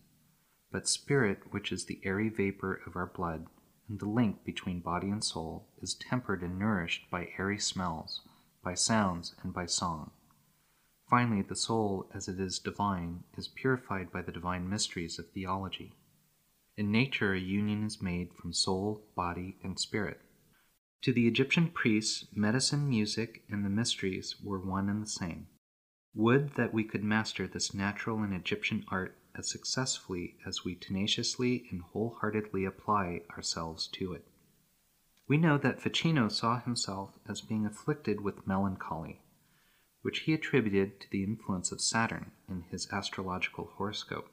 but 0.72 0.88
spirit, 0.88 1.52
which 1.52 1.70
is 1.70 1.84
the 1.84 2.00
airy 2.04 2.28
vapor 2.28 2.82
of 2.86 2.96
our 2.96 3.06
blood, 3.06 3.46
and 3.88 4.00
the 4.00 4.08
link 4.08 4.44
between 4.44 4.80
body 4.80 5.08
and 5.08 5.22
soul 5.22 5.68
is 5.80 5.94
tempered 5.94 6.42
and 6.42 6.58
nourished 6.58 7.08
by 7.08 7.30
airy 7.38 7.58
smells, 7.58 8.22
by 8.64 8.74
sounds, 8.74 9.36
and 9.42 9.54
by 9.54 9.64
song. 9.64 10.10
Finally, 11.08 11.42
the 11.42 11.56
soul, 11.56 12.10
as 12.12 12.28
it 12.28 12.40
is 12.40 12.58
divine, 12.58 13.22
is 13.36 13.48
purified 13.48 14.10
by 14.12 14.20
the 14.20 14.32
divine 14.32 14.68
mysteries 14.68 15.18
of 15.18 15.30
theology. 15.30 15.92
In 16.76 16.90
nature, 16.90 17.32
a 17.32 17.40
union 17.40 17.84
is 17.84 18.02
made 18.02 18.34
from 18.34 18.52
soul, 18.52 19.04
body, 19.14 19.56
and 19.62 19.78
spirit. 19.78 20.20
To 21.02 21.12
the 21.12 21.28
Egyptian 21.28 21.68
priests, 21.68 22.26
medicine, 22.34 22.88
music, 22.88 23.44
and 23.48 23.64
the 23.64 23.70
mysteries 23.70 24.36
were 24.42 24.58
one 24.58 24.88
and 24.88 25.00
the 25.02 25.08
same. 25.08 25.46
Would 26.18 26.54
that 26.54 26.74
we 26.74 26.82
could 26.82 27.04
master 27.04 27.46
this 27.46 27.72
natural 27.72 28.24
and 28.24 28.34
Egyptian 28.34 28.84
art 28.88 29.16
as 29.36 29.48
successfully 29.48 30.36
as 30.44 30.64
we 30.64 30.74
tenaciously 30.74 31.68
and 31.70 31.80
wholeheartedly 31.80 32.64
apply 32.64 33.22
ourselves 33.30 33.86
to 33.92 34.14
it. 34.14 34.26
We 35.28 35.36
know 35.36 35.58
that 35.58 35.80
Ficino 35.80 36.28
saw 36.28 36.58
himself 36.58 37.12
as 37.28 37.40
being 37.40 37.64
afflicted 37.64 38.20
with 38.20 38.48
melancholy, 38.48 39.22
which 40.02 40.22
he 40.22 40.34
attributed 40.34 41.00
to 41.02 41.08
the 41.08 41.22
influence 41.22 41.70
of 41.70 41.80
Saturn 41.80 42.32
in 42.48 42.62
his 42.62 42.88
astrological 42.90 43.66
horoscope. 43.76 44.28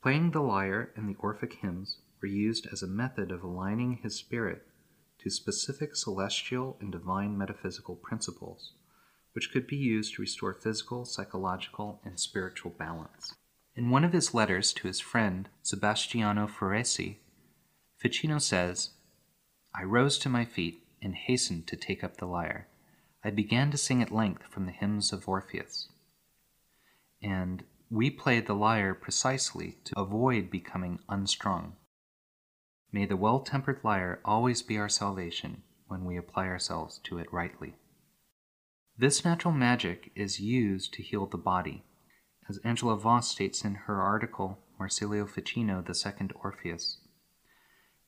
Playing 0.00 0.30
the 0.30 0.40
lyre 0.40 0.92
and 0.94 1.08
the 1.08 1.18
Orphic 1.18 1.54
hymns 1.54 1.98
were 2.22 2.28
used 2.28 2.68
as 2.68 2.80
a 2.80 2.86
method 2.86 3.32
of 3.32 3.42
aligning 3.42 3.96
his 4.04 4.14
spirit 4.14 4.68
to 5.18 5.30
specific 5.30 5.96
celestial 5.96 6.76
and 6.80 6.92
divine 6.92 7.36
metaphysical 7.36 7.96
principles, 7.96 8.74
which 9.32 9.52
could 9.52 9.66
be 9.66 9.76
used 9.76 10.14
to 10.14 10.22
restore 10.22 10.54
physical, 10.54 11.04
psychological, 11.04 12.00
and 12.04 12.18
spiritual 12.18 12.70
balance. 12.70 13.34
In 13.76 13.90
one 13.90 14.04
of 14.04 14.12
his 14.12 14.34
letters 14.34 14.72
to 14.74 14.88
his 14.88 15.00
friend 15.00 15.48
Sebastiano 15.62 16.46
Foresi, 16.46 17.18
Ficino 17.98 18.38
says, 18.38 18.90
I 19.74 19.84
rose 19.84 20.18
to 20.18 20.28
my 20.28 20.44
feet 20.44 20.82
and 21.00 21.14
hastened 21.14 21.66
to 21.68 21.76
take 21.76 22.02
up 22.02 22.16
the 22.16 22.26
lyre. 22.26 22.68
I 23.24 23.30
began 23.30 23.70
to 23.70 23.78
sing 23.78 24.02
at 24.02 24.10
length 24.10 24.44
from 24.50 24.66
the 24.66 24.72
hymns 24.72 25.12
of 25.12 25.28
Orpheus. 25.28 25.88
And 27.22 27.64
we 27.90 28.10
played 28.10 28.46
the 28.46 28.54
lyre 28.54 28.94
precisely 28.94 29.78
to 29.84 29.98
avoid 29.98 30.50
becoming 30.50 31.00
unstrung. 31.08 31.74
May 32.92 33.06
the 33.06 33.16
well 33.16 33.40
tempered 33.40 33.80
lyre 33.84 34.20
always 34.24 34.62
be 34.62 34.78
our 34.78 34.88
salvation 34.88 35.62
when 35.86 36.04
we 36.04 36.16
apply 36.16 36.46
ourselves 36.46 36.98
to 37.04 37.18
it 37.18 37.32
rightly. 37.32 37.74
This 39.00 39.24
natural 39.24 39.54
magic 39.54 40.12
is 40.14 40.40
used 40.40 40.92
to 40.92 41.02
heal 41.02 41.24
the 41.24 41.38
body 41.38 41.84
as 42.50 42.58
Angela 42.58 42.98
Voss 42.98 43.30
states 43.30 43.64
in 43.64 43.74
her 43.86 44.02
article, 44.02 44.58
Marsilio 44.78 45.24
Ficino, 45.24 45.80
the 45.80 45.94
Second 45.94 46.34
Orpheus. 46.44 46.98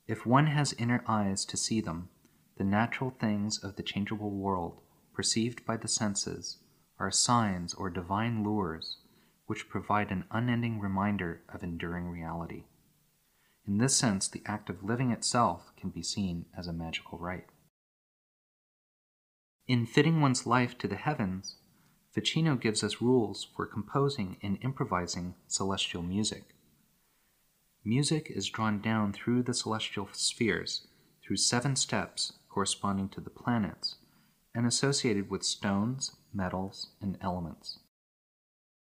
If 0.06 0.26
one 0.26 0.48
has 0.48 0.74
inner 0.74 1.02
eyes 1.08 1.46
to 1.46 1.56
see 1.56 1.80
them, 1.80 2.10
the 2.58 2.64
natural 2.64 3.08
things 3.08 3.56
of 3.56 3.76
the 3.76 3.82
changeable 3.82 4.32
world, 4.32 4.82
perceived 5.14 5.64
by 5.64 5.78
the 5.78 5.88
senses, 5.88 6.58
are 6.98 7.10
signs 7.10 7.72
or 7.72 7.88
divine 7.88 8.44
lures 8.44 8.98
which 9.46 9.70
provide 9.70 10.10
an 10.10 10.26
unending 10.30 10.78
reminder 10.78 11.40
of 11.48 11.62
enduring 11.62 12.10
reality. 12.10 12.64
In 13.66 13.78
this 13.78 13.96
sense, 13.96 14.28
the 14.28 14.42
act 14.44 14.68
of 14.68 14.84
living 14.84 15.10
itself 15.10 15.72
can 15.74 15.88
be 15.88 16.02
seen 16.02 16.44
as 16.54 16.66
a 16.66 16.72
magical 16.74 17.16
rite. 17.16 17.46
In 19.68 19.86
fitting 19.86 20.20
one's 20.20 20.46
life 20.46 20.76
to 20.78 20.88
the 20.88 20.96
heavens, 20.96 21.56
Ficino 22.10 22.56
gives 22.56 22.82
us 22.82 23.00
rules 23.00 23.46
for 23.56 23.64
composing 23.64 24.36
and 24.42 24.58
improvising 24.60 25.34
celestial 25.46 26.02
music. 26.02 26.54
Music 27.84 28.26
is 28.28 28.48
drawn 28.48 28.80
down 28.80 29.12
through 29.12 29.42
the 29.42 29.54
celestial 29.54 30.08
spheres 30.12 30.86
through 31.22 31.36
seven 31.36 31.76
steps 31.76 32.32
corresponding 32.48 33.08
to 33.08 33.20
the 33.20 33.30
planets 33.30 33.96
and 34.54 34.66
associated 34.66 35.30
with 35.30 35.42
stones, 35.44 36.16
metals, 36.34 36.88
and 37.00 37.16
elements. 37.20 37.78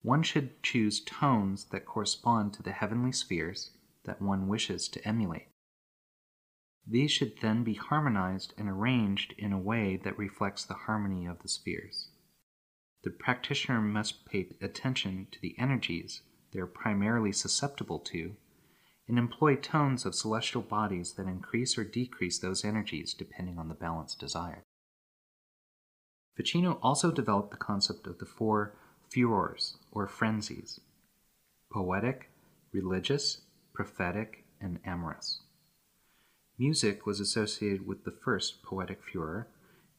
One 0.02 0.24
should 0.24 0.62
choose 0.64 1.00
tones 1.00 1.66
that 1.72 1.86
correspond 1.86 2.54
to 2.54 2.64
the 2.64 2.72
heavenly 2.72 3.14
spheres 3.14 3.72
that 4.06 4.22
one 4.22 4.48
wishes 4.48 4.90
to 4.90 5.08
emulate. 5.08 5.48
These 6.86 7.12
should 7.12 7.39
then 7.41 7.63
be 7.63 7.76
harmonized 7.76 8.54
and 8.58 8.69
arranged 8.69 9.34
in 9.38 9.54
a 9.54 9.60
way 9.60 9.98
that 10.04 10.17
reflects 10.17 10.65
the 10.65 10.74
harmony 10.74 11.26
of 11.26 11.41
the 11.41 11.48
spheres 11.48 12.10
the 13.04 13.10
practitioner 13.10 13.82
must 13.82 14.26
pay 14.26 14.48
attention 14.62 15.28
to 15.32 15.39
the 15.41 15.56
energies 15.60 16.22
they 16.52 16.60
are 16.60 16.65
primarily 16.65 17.32
susceptible 17.32 18.00
to 18.00 18.36
and 19.08 19.19
employ 19.19 19.56
tones 19.56 20.06
of 20.06 20.15
celestial 20.15 20.62
bodies 20.62 21.13
that 21.13 21.28
increase 21.28 21.78
or 21.78 21.84
decrease 21.84 22.39
those 22.39 22.63
energies 22.63 23.13
depending 23.13 23.60
on 23.60 23.67
the 23.67 23.74
balance 23.74 24.15
desired. 24.15 24.63
Ficino 26.38 26.80
also 26.82 27.12
developed 27.12 27.52
the 27.52 27.58
concept 27.58 28.08
of 28.08 28.17
the 28.19 28.26
four 28.26 28.76
furors, 29.10 29.78
or 29.91 30.08
frenzies 30.08 30.80
poetic, 31.72 32.30
religious, 32.72 33.41
prophetic, 33.74 34.46
and 34.62 34.80
amorous. 34.86 35.41
Music 36.58 37.06
was 37.06 37.20
associated 37.20 37.88
with 37.88 38.04
the 38.04 38.12
first 38.12 38.62
poetic 38.62 39.02
furor, 39.04 39.48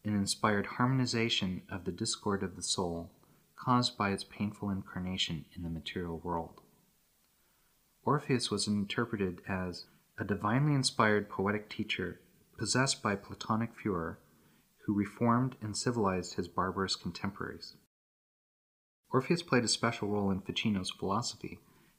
an 0.04 0.14
inspired 0.14 0.66
harmonization 0.66 1.62
of 1.68 1.84
the 1.84 1.92
discord 1.92 2.42
of 2.42 2.54
the 2.54 2.62
soul 2.62 3.10
caused 3.56 3.96
by 3.96 4.10
its 4.10 4.24
painful 4.24 4.70
incarnation 4.70 5.44
in 5.56 5.62
the 5.62 5.70
material 5.70 6.20
world. 6.22 6.60
Orpheus 8.04 8.50
was 8.50 8.68
interpreted 8.68 9.40
as 9.48 9.86
a 10.18 10.24
divinely 10.24 10.74
inspired 10.74 11.28
poetic 11.28 11.68
teacher 11.68 12.20
possessed 12.56 13.02
by 13.02 13.16
Platonic 13.16 13.74
furor 13.74 14.18
who 14.86 14.94
reformed 14.94 15.56
and 15.60 15.76
civilized 15.76 16.34
his 16.34 16.46
barbarous 16.46 16.94
contemporaries. 16.94 17.74
Orpheus 19.10 19.42
played 19.42 19.64
a 19.64 19.68
special 19.68 20.08
role 20.08 20.30
in 20.30 20.40
Ficino's 20.40 20.90
philosophy 20.90 21.58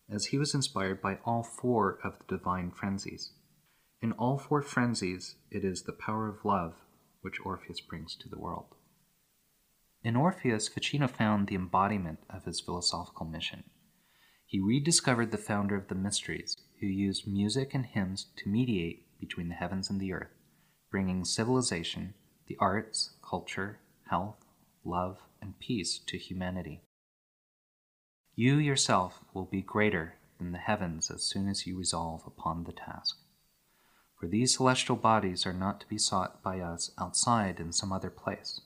as 0.09 0.27
he 0.27 0.37
was 0.37 0.53
inspired 0.53 1.01
by 1.01 1.17
all 1.25 1.43
four 1.43 1.99
of 2.03 2.19
the 2.19 2.37
divine 2.37 2.71
frenzies. 2.71 3.31
In 4.01 4.11
all 4.13 4.37
four 4.37 4.61
frenzies, 4.61 5.35
it 5.49 5.63
is 5.63 5.83
the 5.83 5.93
power 5.93 6.27
of 6.27 6.45
love 6.45 6.75
which 7.21 7.39
Orpheus 7.43 7.81
brings 7.81 8.15
to 8.17 8.29
the 8.29 8.37
world. 8.37 8.75
In 10.03 10.15
Orpheus, 10.15 10.67
Ficino 10.67 11.07
found 11.07 11.47
the 11.47 11.55
embodiment 11.55 12.19
of 12.29 12.45
his 12.45 12.61
philosophical 12.61 13.25
mission. 13.25 13.63
He 14.45 14.59
rediscovered 14.59 15.31
the 15.31 15.37
founder 15.37 15.75
of 15.75 15.87
the 15.87 15.95
mysteries, 15.95 16.55
who 16.79 16.87
used 16.87 17.27
music 17.27 17.73
and 17.73 17.85
hymns 17.85 18.27
to 18.37 18.49
mediate 18.49 19.19
between 19.19 19.49
the 19.49 19.55
heavens 19.55 19.89
and 19.89 19.99
the 19.99 20.13
earth, 20.13 20.35
bringing 20.91 21.25
civilization, 21.25 22.13
the 22.47 22.57
arts, 22.59 23.15
culture, 23.27 23.79
health, 24.09 24.45
love, 24.83 25.17
and 25.41 25.59
peace 25.59 25.99
to 26.05 26.17
humanity. 26.17 26.81
You 28.35 28.57
yourself 28.57 29.23
will 29.33 29.45
be 29.45 29.61
greater 29.61 30.15
than 30.37 30.51
the 30.51 30.59
heavens 30.59 31.09
as 31.09 31.23
soon 31.23 31.47
as 31.47 31.65
you 31.65 31.77
resolve 31.77 32.21
upon 32.27 32.65
the 32.65 32.73
task. 32.73 33.17
For 34.25 34.31
these 34.31 34.55
celestial 34.55 34.95
bodies 34.95 35.45
are 35.45 35.53
not 35.53 35.79
to 35.81 35.87
be 35.87 35.99
sought 35.99 36.41
by 36.41 36.59
us 36.59 36.89
outside 36.97 37.59
in 37.59 37.71
some 37.71 37.91
other 37.91 38.09
place. 38.09 38.61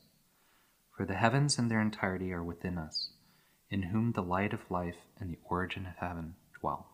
For 0.96 1.06
the 1.06 1.18
heavens 1.18 1.60
in 1.60 1.68
their 1.68 1.82
entirety 1.82 2.32
are 2.32 2.42
within 2.42 2.78
us, 2.78 3.10
in 3.70 3.82
whom 3.82 4.14
the 4.14 4.24
light 4.24 4.54
of 4.54 4.72
life 4.72 4.96
and 5.20 5.30
the 5.30 5.40
origin 5.44 5.86
of 5.86 5.98
heaven 5.98 6.36
dwell. 6.62 6.88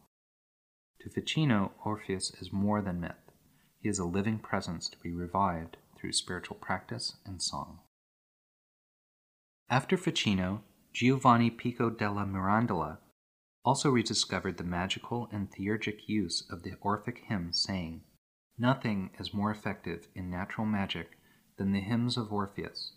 To 1.02 1.12
Ficino, 1.12 1.74
Orpheus 1.86 2.32
is 2.42 2.52
more 2.52 2.82
than 2.82 3.02
myth. 3.02 3.32
He 3.84 3.88
is 3.88 4.00
a 4.00 4.04
living 4.04 4.40
presence 4.40 4.90
to 4.90 4.98
be 4.98 5.12
revived 5.12 5.78
through 5.96 6.14
spiritual 6.14 6.58
practice 6.58 7.18
and 7.24 7.44
song. 7.44 7.82
After 9.70 9.96
Ficino, 9.96 10.64
Giovanni 10.92 11.52
Pico 11.52 11.92
della 11.92 12.26
Mirandola 12.26 12.98
also 13.64 13.92
rediscovered 13.92 14.58
the 14.58 14.64
magical 14.64 15.30
and 15.32 15.52
theurgic 15.52 16.10
use 16.10 16.44
of 16.50 16.64
the 16.64 16.74
Orphic 16.82 17.26
hymn, 17.28 17.54
saying, 17.54 18.02
Nothing 18.58 19.12
is 19.20 19.34
more 19.34 19.52
effective 19.52 20.08
in 20.16 20.30
natural 20.30 20.66
magic 20.66 21.18
than 21.58 21.72
the 21.72 21.82
hymns 21.82 22.18
of 22.18 22.32
Orpheus, 22.32 22.94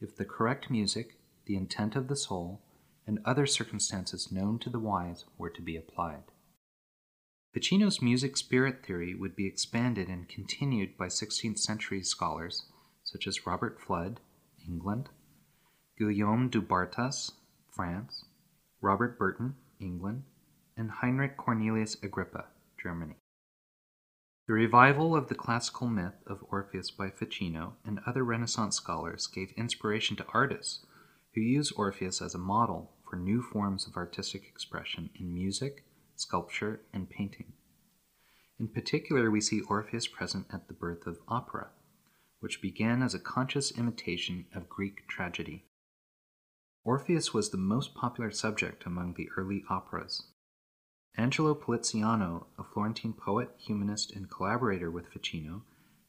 if 0.00 0.16
the 0.16 0.24
correct 0.24 0.70
music, 0.70 1.18
the 1.46 1.56
intent 1.56 1.96
of 1.96 2.08
the 2.08 2.16
soul, 2.16 2.62
and 3.06 3.18
other 3.24 3.46
circumstances 3.46 4.30
known 4.30 4.58
to 4.60 4.70
the 4.70 4.78
wise 4.78 5.24
were 5.36 5.50
to 5.50 5.62
be 5.62 5.76
applied. 5.76 6.24
Ficino's 7.52 8.00
music 8.00 8.36
spirit 8.36 8.86
theory 8.86 9.14
would 9.14 9.34
be 9.34 9.46
expanded 9.46 10.08
and 10.08 10.28
continued 10.28 10.96
by 10.96 11.06
16th 11.06 11.58
century 11.58 12.02
scholars 12.02 12.66
such 13.04 13.26
as 13.26 13.46
Robert 13.46 13.78
Fludd, 13.80 14.18
England, 14.66 15.10
Guillaume 15.98 16.48
du 16.48 16.62
Bartas, 16.62 17.32
France, 17.70 18.24
Robert 18.80 19.18
Burton, 19.18 19.56
England, 19.80 20.22
and 20.76 20.90
Heinrich 20.90 21.36
Cornelius 21.36 21.96
Agrippa, 22.02 22.46
Germany. 22.80 23.16
The 24.48 24.54
revival 24.54 25.14
of 25.14 25.28
the 25.28 25.36
classical 25.36 25.86
myth 25.86 26.20
of 26.26 26.44
Orpheus 26.50 26.90
by 26.90 27.10
Ficino 27.10 27.76
and 27.84 28.00
other 28.04 28.24
Renaissance 28.24 28.74
scholars 28.74 29.28
gave 29.28 29.52
inspiration 29.56 30.16
to 30.16 30.26
artists 30.34 30.84
who 31.34 31.40
use 31.40 31.70
Orpheus 31.70 32.20
as 32.20 32.34
a 32.34 32.38
model 32.38 32.92
for 33.08 33.14
new 33.14 33.40
forms 33.40 33.86
of 33.86 33.96
artistic 33.96 34.48
expression 34.48 35.10
in 35.14 35.32
music, 35.32 35.84
sculpture, 36.16 36.80
and 36.92 37.08
painting. 37.08 37.52
In 38.58 38.66
particular, 38.66 39.30
we 39.30 39.40
see 39.40 39.60
Orpheus 39.60 40.08
present 40.08 40.46
at 40.52 40.66
the 40.66 40.74
birth 40.74 41.06
of 41.06 41.18
opera, 41.28 41.70
which 42.40 42.60
began 42.60 43.00
as 43.00 43.14
a 43.14 43.20
conscious 43.20 43.70
imitation 43.70 44.46
of 44.54 44.68
Greek 44.68 45.06
tragedy. 45.06 45.66
Orpheus 46.82 47.32
was 47.32 47.50
the 47.50 47.58
most 47.58 47.94
popular 47.94 48.32
subject 48.32 48.86
among 48.86 49.14
the 49.14 49.28
early 49.36 49.62
operas, 49.70 50.31
Angelo 51.16 51.54
Poliziano, 51.54 52.46
a 52.58 52.64
Florentine 52.64 53.12
poet, 53.12 53.50
humanist, 53.58 54.12
and 54.12 54.30
collaborator 54.30 54.90
with 54.90 55.08
Ficino, 55.08 55.62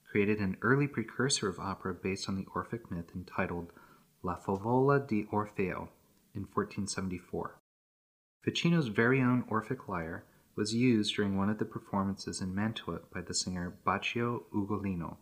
created 0.10 0.40
an 0.40 0.56
early 0.62 0.88
precursor 0.88 1.50
of 1.50 1.60
opera 1.60 1.94
based 1.94 2.30
on 2.30 2.36
the 2.36 2.48
Orphic 2.56 2.90
myth 2.90 3.12
entitled 3.14 3.72
La 4.22 4.38
Favola 4.38 5.06
di 5.06 5.26
Orfeo 5.26 5.90
in 6.34 6.48
1474. 6.54 7.60
Ficino's 8.46 8.88
very 8.88 9.22
own 9.22 9.44
Orphic 9.50 9.90
lyre 9.90 10.24
was 10.56 10.74
used 10.74 11.16
during 11.16 11.36
one 11.36 11.50
of 11.50 11.58
the 11.58 11.66
performances 11.66 12.40
in 12.40 12.56
Mantua 12.56 13.00
by 13.14 13.22
the 13.22 13.34
singer 13.34 13.74
Baccio 13.86 14.44
Ugolino. 14.54 15.18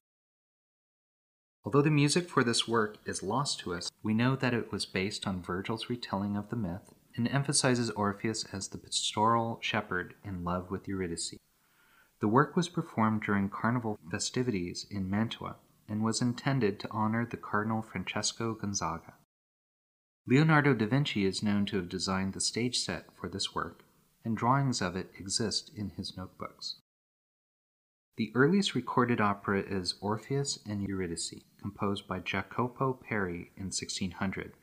Although 1.63 1.81
the 1.81 1.89
music 1.89 2.29
for 2.29 2.43
this 2.43 2.67
work 2.67 2.97
is 3.05 3.23
lost 3.23 3.59
to 3.61 3.73
us, 3.73 3.91
we 4.03 4.13
know 4.13 4.35
that 4.35 4.53
it 4.53 4.71
was 4.71 4.85
based 4.85 5.27
on 5.27 5.41
Virgil's 5.41 5.89
retelling 5.89 6.35
of 6.35 6.49
the 6.49 6.55
myth 6.55 6.93
and 7.15 7.27
emphasizes 7.27 7.89
Orpheus 7.91 8.45
as 8.53 8.67
the 8.67 8.77
pastoral 8.77 9.59
shepherd 9.61 10.15
in 10.23 10.43
love 10.43 10.71
with 10.71 10.87
Eurydice. 10.87 11.35
The 12.19 12.27
work 12.27 12.55
was 12.55 12.69
performed 12.69 13.23
during 13.23 13.49
carnival 13.49 13.99
festivities 14.09 14.85
in 14.89 15.09
Mantua 15.09 15.55
and 15.87 16.03
was 16.03 16.21
intended 16.21 16.79
to 16.79 16.91
honor 16.91 17.25
the 17.25 17.37
Cardinal 17.37 17.81
Francesco 17.81 18.53
Gonzaga. 18.53 19.13
Leonardo 20.27 20.73
da 20.73 20.85
Vinci 20.85 21.25
is 21.25 21.41
known 21.41 21.65
to 21.65 21.77
have 21.77 21.89
designed 21.89 22.33
the 22.33 22.39
stage 22.39 22.79
set 22.79 23.07
for 23.19 23.27
this 23.27 23.55
work, 23.55 23.83
and 24.23 24.37
drawings 24.37 24.81
of 24.81 24.95
it 24.95 25.11
exist 25.17 25.71
in 25.75 25.89
his 25.89 26.15
notebooks. 26.15 26.75
The 28.17 28.31
earliest 28.35 28.75
recorded 28.75 29.19
opera 29.19 29.61
is 29.61 29.95
Orpheus 29.99 30.59
and 30.65 30.87
Eurydice, 30.87 31.41
composed 31.59 32.07
by 32.07 32.19
Jacopo 32.19 32.93
Peri 32.93 33.51
in 33.57 33.65
1600. 33.65 34.53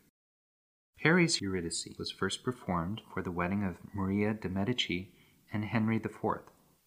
Peri's 1.00 1.40
Eurydice 1.40 1.86
was 1.96 2.10
first 2.10 2.42
performed 2.42 3.02
for 3.14 3.22
the 3.22 3.30
wedding 3.30 3.62
of 3.62 3.76
Maria 3.94 4.34
de' 4.34 4.48
Medici 4.48 5.12
and 5.52 5.64
Henry 5.64 5.96
IV, 5.96 6.40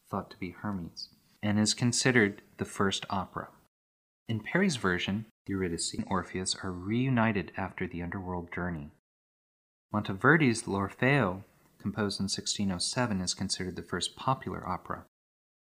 thought 0.09 0.29
to 0.31 0.37
be 0.37 0.51
Hermes, 0.51 1.07
and 1.41 1.57
is 1.57 1.73
considered 1.73 2.41
the 2.57 2.65
first 2.65 3.05
opera. 3.09 3.47
In 4.27 4.41
Peri's 4.41 4.75
version, 4.75 5.27
Eurydice 5.47 5.93
and 5.93 6.05
Orpheus 6.09 6.57
are 6.61 6.73
reunited 6.73 7.53
after 7.55 7.87
the 7.87 8.01
underworld 8.01 8.51
journey. 8.51 8.91
Monteverdi's 9.93 10.67
L'Orfeo, 10.67 11.43
composed 11.79 12.19
in 12.19 12.25
1607, 12.25 13.21
is 13.21 13.33
considered 13.33 13.77
the 13.77 13.81
first 13.81 14.17
popular 14.17 14.67
opera. 14.67 15.05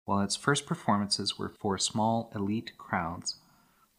While 0.03 0.19
its 0.19 0.35
first 0.35 0.65
performances 0.65 1.39
were 1.39 1.53
for 1.61 1.77
small 1.77 2.29
elite 2.35 2.77
crowds, 2.77 3.39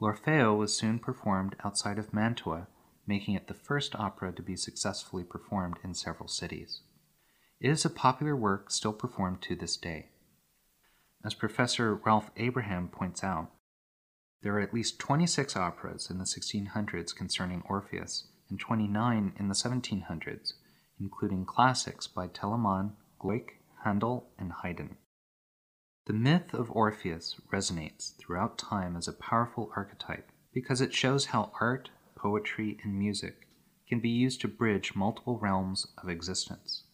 L'Orfeo 0.00 0.54
was 0.54 0.76
soon 0.76 0.98
performed 0.98 1.56
outside 1.64 1.98
of 1.98 2.12
Mantua 2.12 2.66
making 3.06 3.34
it 3.34 3.48
the 3.48 3.54
first 3.54 3.94
opera 3.94 4.32
to 4.32 4.42
be 4.42 4.56
successfully 4.56 5.24
performed 5.24 5.78
in 5.84 5.94
several 5.94 6.28
cities. 6.28 6.80
It 7.60 7.70
is 7.70 7.84
a 7.84 7.90
popular 7.90 8.36
work 8.36 8.70
still 8.70 8.92
performed 8.92 9.42
to 9.42 9.56
this 9.56 9.76
day. 9.76 10.08
As 11.24 11.34
Professor 11.34 11.94
Ralph 11.94 12.30
Abraham 12.36 12.88
points 12.88 13.24
out, 13.24 13.50
there 14.42 14.56
are 14.56 14.60
at 14.60 14.74
least 14.74 14.98
26 14.98 15.56
operas 15.56 16.10
in 16.10 16.18
the 16.18 16.24
1600s 16.24 17.16
concerning 17.16 17.62
Orpheus 17.66 18.26
and 18.50 18.60
29 18.60 19.32
in 19.38 19.48
the 19.48 19.54
1700s, 19.54 20.52
including 21.00 21.46
classics 21.46 22.06
by 22.06 22.28
Telemann, 22.28 22.92
Gluck, 23.18 23.54
Handel, 23.84 24.28
and 24.38 24.52
Haydn. 24.52 24.96
The 26.06 26.12
myth 26.12 26.52
of 26.52 26.70
Orpheus 26.70 27.40
resonates 27.50 28.14
throughout 28.18 28.58
time 28.58 28.94
as 28.96 29.08
a 29.08 29.14
powerful 29.14 29.72
archetype 29.74 30.30
because 30.52 30.82
it 30.82 30.92
shows 30.92 31.26
how 31.26 31.50
art, 31.58 31.88
poetry, 32.24 32.78
and 32.82 32.98
music 32.98 33.46
can 33.86 34.00
be 34.00 34.08
used 34.08 34.40
to 34.40 34.48
bridge 34.48 34.96
multiple 34.96 35.38
realms 35.38 35.86
of 36.02 36.08
existence 36.08 36.84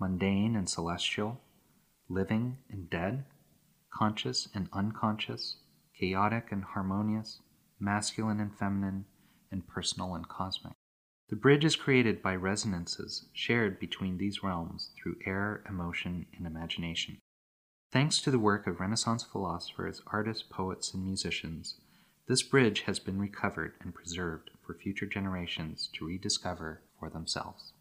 mundane 0.00 0.56
and 0.56 0.68
celestial, 0.68 1.38
living 2.08 2.56
and 2.70 2.90
dead, 2.90 3.22
conscious 3.92 4.48
and 4.54 4.66
unconscious, 4.72 5.58
chaotic 5.94 6.48
and 6.50 6.64
harmonious, 6.64 7.38
masculine 7.78 8.40
and 8.40 8.58
feminine, 8.58 9.04
and 9.52 9.68
personal 9.68 10.14
and 10.14 10.26
cosmic. 10.26 10.72
The 11.28 11.36
bridge 11.36 11.64
is 11.64 11.76
created 11.76 12.22
by 12.22 12.34
resonances 12.34 13.26
shared 13.32 13.78
between 13.78 14.16
these 14.16 14.42
realms 14.42 14.90
through 14.96 15.18
air, 15.26 15.62
emotion, 15.68 16.26
and 16.36 16.46
imagination. 16.46 17.18
Thanks 17.92 18.20
to 18.22 18.30
the 18.30 18.38
work 18.38 18.66
of 18.66 18.80
Renaissance 18.80 19.22
philosophers, 19.22 20.02
artists, 20.06 20.42
poets, 20.42 20.92
and 20.94 21.04
musicians, 21.04 21.76
this 22.30 22.44
bridge 22.44 22.82
has 22.82 23.00
been 23.00 23.18
recovered 23.18 23.72
and 23.82 23.92
preserved 23.92 24.52
for 24.64 24.72
future 24.72 25.04
generations 25.04 25.90
to 25.92 26.06
rediscover 26.06 26.80
for 26.96 27.10
themselves. 27.10 27.72